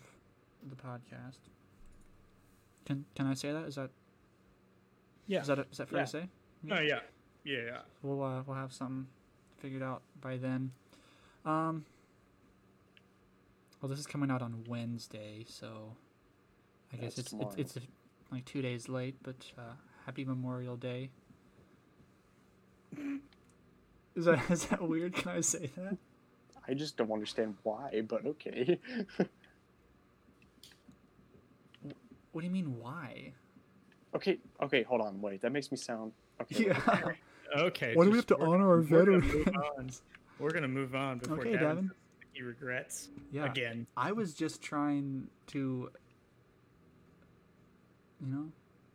[0.69, 1.39] the podcast.
[2.85, 3.65] Can can I say that?
[3.65, 3.89] Is that
[5.27, 5.41] Yeah.
[5.41, 6.05] is that is that fair Yeah.
[6.05, 6.29] to say?
[6.71, 6.99] Oh yeah.
[7.43, 7.57] Yeah.
[7.65, 7.77] yeah.
[8.01, 9.07] We'll uh, we'll have something
[9.59, 10.71] figured out by then.
[11.45, 11.85] Um.
[13.81, 15.95] Well, this is coming out on Wednesday, so
[16.91, 17.87] I guess That's it's it's it's
[18.31, 19.15] like two days late.
[19.23, 19.73] But uh,
[20.05, 21.09] happy Memorial Day.
[24.15, 25.13] Is that is that weird?
[25.13, 25.95] Can I say that?
[26.67, 28.79] I just don't understand why, but okay.
[32.31, 32.77] What do you mean?
[32.79, 33.33] Why?
[34.13, 35.41] okay, okay, hold on, wait.
[35.41, 36.11] That makes me sound.
[36.41, 36.65] Okay.
[36.67, 37.11] Yeah.
[37.57, 37.95] Okay.
[37.95, 40.03] Why do we have to honor our gonna veterans?
[40.39, 41.91] We're gonna move on before Okay, Devin Devin.
[42.31, 43.45] He regrets Yeah.
[43.45, 43.87] again.
[43.97, 45.89] I was just trying to,
[48.21, 48.51] you know,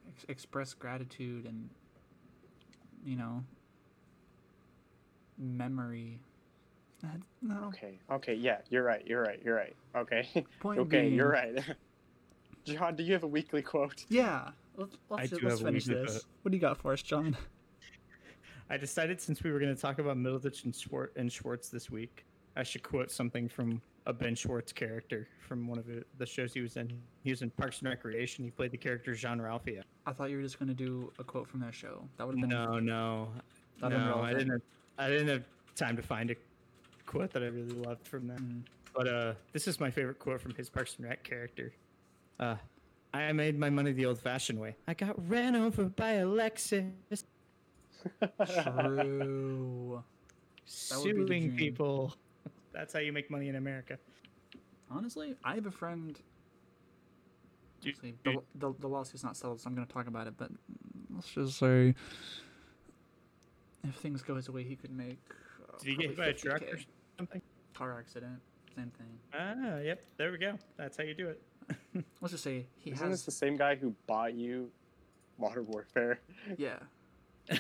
[0.09, 1.69] ex- express gratitude and,
[3.05, 3.43] you know,
[5.37, 6.21] memory.
[7.43, 7.65] No.
[7.67, 9.75] Okay, okay, yeah, you're right, you're right, you're right.
[9.97, 10.29] Okay,
[10.61, 11.59] Point okay, being, you're right.
[12.65, 14.07] John, do you have a weekly quote?
[14.09, 14.51] Yeah.
[14.77, 16.11] Let's, let's, I do let's finish this.
[16.11, 16.25] quote.
[16.43, 17.37] What do you got for us, John?
[18.71, 21.91] I decided since we were going to talk about Middleditch and, Schwar- and Schwartz this
[21.91, 22.25] week,
[22.57, 26.53] I should quote something from a Ben Schwartz character from one of the- the shows
[26.53, 26.91] he was in.
[27.23, 28.45] He was in Parks and Recreation.
[28.45, 29.83] He played the character Jean Ralphio.
[30.07, 32.07] I thought you were just going to do a quote from that show.
[32.17, 32.51] That would have been.
[32.51, 33.29] No, no,
[33.81, 34.21] That'd no.
[34.21, 34.51] I didn't.
[34.51, 34.63] Have,
[34.99, 35.45] I didn't have
[35.75, 36.37] time to find a
[37.07, 38.39] quote that I really loved from that.
[38.39, 38.63] Mm.
[38.95, 41.73] But uh, this is my favorite quote from his Parks and Rec character.
[42.39, 42.57] Uh,
[43.15, 44.75] I made my money the old-fashioned way.
[44.89, 46.91] I got ran over by a Lexus,
[48.21, 48.29] True.
[50.91, 52.15] That would be the suing people.
[52.73, 53.99] That's how you make money in America.
[54.91, 56.19] Honestly, I have a friend.
[57.83, 60.35] Do- Actually, the, the, the lawsuit's not settled, so I'm going to talk about it.
[60.37, 60.51] But
[61.15, 61.95] let's just say,
[63.87, 65.19] if things go his way, he could make.
[65.63, 66.75] Uh, Did he get hit by a truck 50K.
[66.75, 66.79] or
[67.19, 67.43] something?
[67.75, 68.41] Car accident,
[68.75, 69.19] same thing.
[69.35, 70.03] Ah, yep.
[70.17, 70.59] There we go.
[70.77, 71.41] That's how you do it.
[72.21, 73.25] Let's just say he Isn't this has.
[73.25, 74.71] the same guy who bought you
[75.39, 76.21] Modern Warfare?
[76.59, 76.77] Yeah.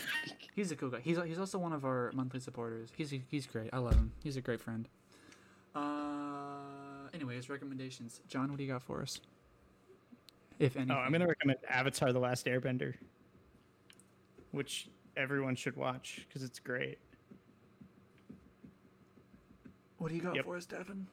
[0.56, 1.00] he's a cool guy.
[1.00, 2.88] He's he's also one of our monthly supporters.
[2.96, 3.68] He's he's great.
[3.72, 4.12] I love him.
[4.22, 4.88] He's a great friend.
[5.74, 8.20] Uh, anyways, recommendations.
[8.28, 9.20] John, what do you got for us?
[10.58, 10.96] If anything.
[10.96, 12.94] Oh, I'm gonna recommend Avatar: The Last Airbender,
[14.52, 14.88] which
[15.18, 16.98] everyone should watch because it's great.
[19.98, 20.44] What do you got Yep.
[20.44, 21.06] for us, Devin?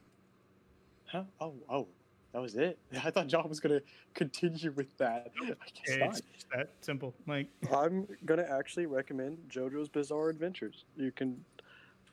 [1.06, 1.24] Huh?
[1.40, 1.88] Oh, oh,
[2.32, 2.78] that was it.
[3.04, 3.80] I thought John was gonna
[4.14, 5.32] continue with that.
[5.42, 5.46] I
[5.86, 7.14] guess It's that simple.
[7.26, 10.84] Like, I'm gonna actually recommend JoJo's Bizarre Adventures.
[10.96, 11.44] You can,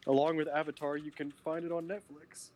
[0.08, 2.50] along with Avatar, you can find it on Netflix.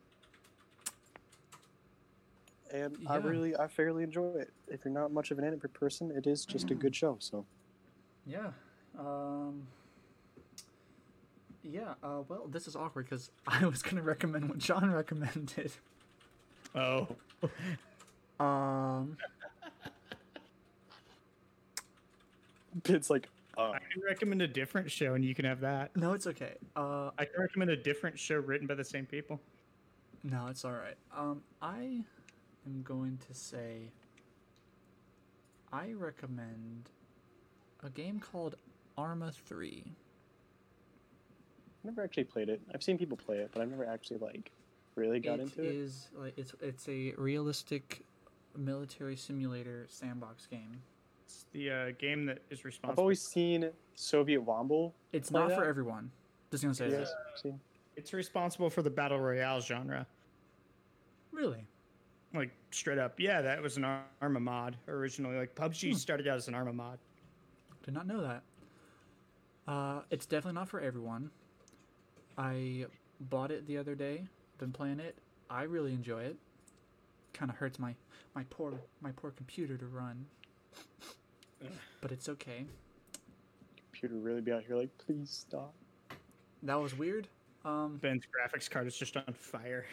[2.72, 4.50] And I really, I fairly enjoy it.
[4.66, 7.16] If you're not much of an anime person, it is just a good show.
[7.20, 7.44] So
[8.26, 8.50] Yeah.
[8.98, 9.66] Um.
[11.62, 11.94] Yeah.
[12.02, 12.22] Uh.
[12.28, 15.72] Well, this is awkward because I was gonna recommend what John recommended.
[16.74, 17.06] oh,
[18.40, 19.16] Um.
[22.86, 25.96] it's like, uh, I can recommend a different show, and you can have that.
[25.96, 26.54] No, it's okay.
[26.76, 27.10] Uh.
[27.18, 29.40] I can recommend a different show written by the same people.
[30.22, 30.96] No, it's all right.
[31.16, 31.42] Um.
[31.62, 32.02] I
[32.66, 33.90] am going to say.
[35.72, 36.90] I recommend
[37.82, 38.56] a game called
[38.96, 39.84] Arma Three.
[39.86, 42.60] I've never actually played it.
[42.72, 44.50] I've seen people play it, but I've never actually like
[44.96, 45.74] really got It into it.
[45.74, 48.02] is like it's it's a realistic
[48.56, 50.80] military simulator sandbox game.
[51.24, 52.92] It's the uh, game that is responsible.
[52.92, 54.92] I've always seen Soviet Womble.
[55.12, 56.10] It's Play not for everyone.
[56.50, 57.04] Just gonna say You
[57.44, 57.58] that.
[57.96, 60.06] It's responsible for the battle royale genre.
[61.32, 61.66] Really?
[62.32, 63.86] Like straight up, yeah, that was an
[64.20, 65.36] Arma mod originally.
[65.36, 65.96] Like PUBG Hmm.
[65.96, 66.98] started out as an Arma mod.
[67.84, 68.42] Did not know that.
[69.66, 71.30] Uh, it's definitely not for everyone.
[72.36, 72.86] I
[73.20, 74.24] bought it the other day.
[74.58, 75.18] Been playing it.
[75.50, 76.36] I really enjoy it.
[77.32, 77.94] Kind of hurts my
[78.34, 80.26] my poor my poor computer to run,
[82.00, 82.64] but it's okay.
[83.92, 85.74] Computer really be out here like, please stop.
[86.62, 87.28] That was weird.
[87.64, 89.86] Um, Ben's graphics card is just on fire.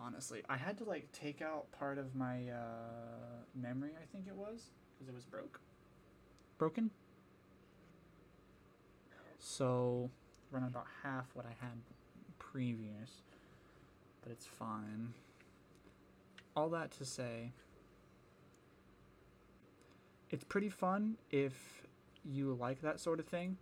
[0.00, 3.90] honestly, I had to like take out part of my uh, memory.
[4.00, 5.60] I think it was because it was broke.
[6.58, 6.90] Broken.
[9.38, 10.10] So,
[10.50, 11.78] running about half what I had
[12.38, 13.22] previous,
[14.22, 15.12] but it's fine.
[16.56, 17.52] All that to say,
[20.30, 21.82] it's pretty fun if
[22.24, 23.56] you like that sort of thing.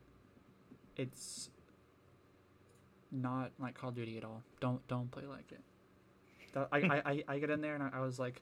[0.97, 1.51] It's
[3.13, 4.43] not like Call of Duty at all.
[4.61, 5.61] Don't don't play like it.
[6.55, 8.41] That, I, I, I I get in there and I, I was like,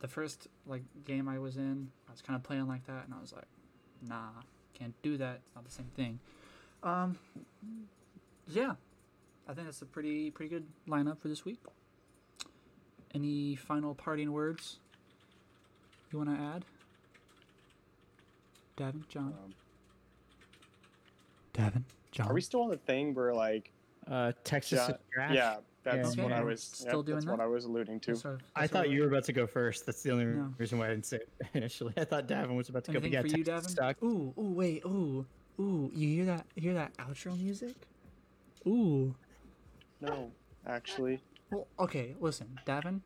[0.00, 3.14] the first like game I was in, I was kind of playing like that, and
[3.14, 3.46] I was like,
[4.06, 4.28] nah,
[4.74, 5.40] can't do that.
[5.46, 6.20] It's not the same thing.
[6.82, 7.18] Um,
[8.48, 8.74] yeah,
[9.48, 11.60] I think that's a pretty pretty good lineup for this week.
[13.14, 14.78] Any final parting words
[16.12, 16.64] you want to add?
[18.76, 19.54] Davin, John, Um,
[21.54, 21.82] Davin,
[22.12, 22.28] John.
[22.28, 23.72] are we still on the thing where like,
[24.06, 24.94] Uh, Texas yeah,
[25.30, 26.62] is yeah, that's Okay, what I was.
[26.62, 27.40] still yep, doing that's what?
[27.40, 28.12] I was alluding to.
[28.12, 29.86] That's what- I that's what thought you were about to go first.
[29.86, 30.52] That's the only No.
[30.58, 31.94] reason why I didn't say it initially.
[31.96, 32.98] I thought Davin was about to go.
[32.98, 33.76] Anything But yeah, for you, Texas Davin?
[33.76, 34.02] sucked.
[34.02, 35.24] Ooh, ooh, wait, ooh,
[35.58, 35.90] ooh.
[35.94, 36.46] You hear that?
[36.54, 37.74] Hear that outro music?
[38.66, 39.14] Ooh.
[40.00, 40.30] No,
[40.66, 41.20] actually,
[41.50, 43.00] Well, okay, listen, Davin.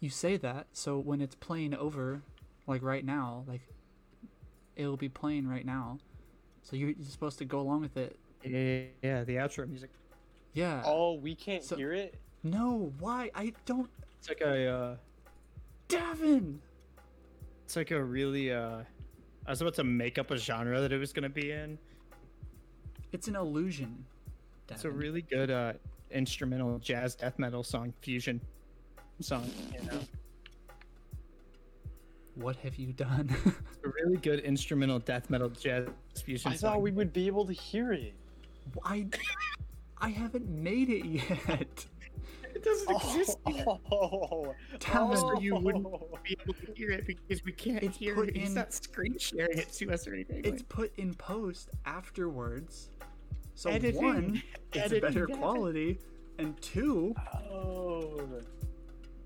[0.00, 2.22] You say that, so when it's playing over,
[2.66, 3.60] like right now, like
[4.76, 5.98] it'll be playing right now.
[6.62, 8.16] So you're, you're supposed to go along with it.
[8.42, 9.90] Yeah, yeah, the outro music.
[10.54, 10.82] Yeah.
[10.86, 12.14] oh, we can't So- hear it.
[12.42, 13.30] No, why?
[13.34, 13.90] I don't.
[14.18, 14.66] It's like a.
[14.66, 14.96] Uh,
[15.90, 16.56] Davin.
[17.64, 18.50] it's like a really.
[18.50, 18.78] Uh,
[19.46, 21.78] I was about to make up a genre that it was gonna be in.
[23.12, 24.06] It's an illusion.
[24.70, 24.74] Davin.
[24.74, 25.72] It's a really good uh,
[26.10, 28.40] instrumental jazz death metal song fusion
[29.20, 29.50] song.
[29.74, 30.00] You know,
[32.36, 33.34] What have you done?
[33.44, 35.88] It's a really good instrumental death metal jazz
[36.24, 36.52] fusion.
[36.52, 36.72] I song.
[36.72, 38.14] thought we would be able to hear it.
[38.84, 39.06] I.
[40.02, 41.86] I haven't made it yet.
[42.52, 43.64] It doesn't exist yet.
[43.92, 45.16] Oh, Davin.
[45.16, 46.18] So you wouldn't oh.
[46.24, 48.36] be able to hear it because we can't It's hear put it.
[48.36, 50.40] He's in- not screen sharing it to us or anything.
[50.44, 52.90] It's like- put in post afterwards.
[53.60, 54.02] So Editing.
[54.02, 54.42] one,
[54.72, 55.38] it's Editing, better Davin.
[55.38, 55.98] quality,
[56.38, 57.14] and two,
[57.52, 58.18] Oh.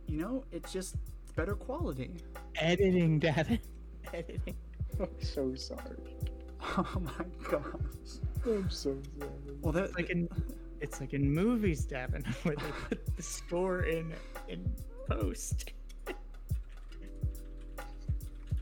[0.09, 0.97] you know, it's just
[1.37, 2.17] better quality.
[2.57, 3.61] editing, Davin.
[4.13, 4.57] Editing.
[4.99, 5.99] I'm so sorry.
[6.77, 7.63] Oh my gosh.
[8.45, 9.29] I'm so sorry.
[9.61, 10.29] Well, that like in
[10.81, 14.13] it's like in movies, Davin, where they put the score in
[14.49, 14.75] in
[15.07, 15.71] post.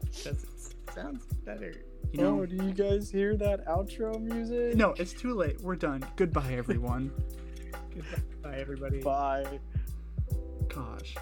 [0.01, 1.73] Because it sounds better.
[2.13, 2.43] You oh, know.
[2.43, 4.77] oh, do you guys hear that outro music?
[4.77, 5.61] No, it's too late.
[5.61, 6.05] We're done.
[6.17, 7.11] Goodbye, everyone.
[7.95, 9.01] Goodbye, everybody.
[9.01, 9.61] Bye.
[10.69, 11.15] Gosh.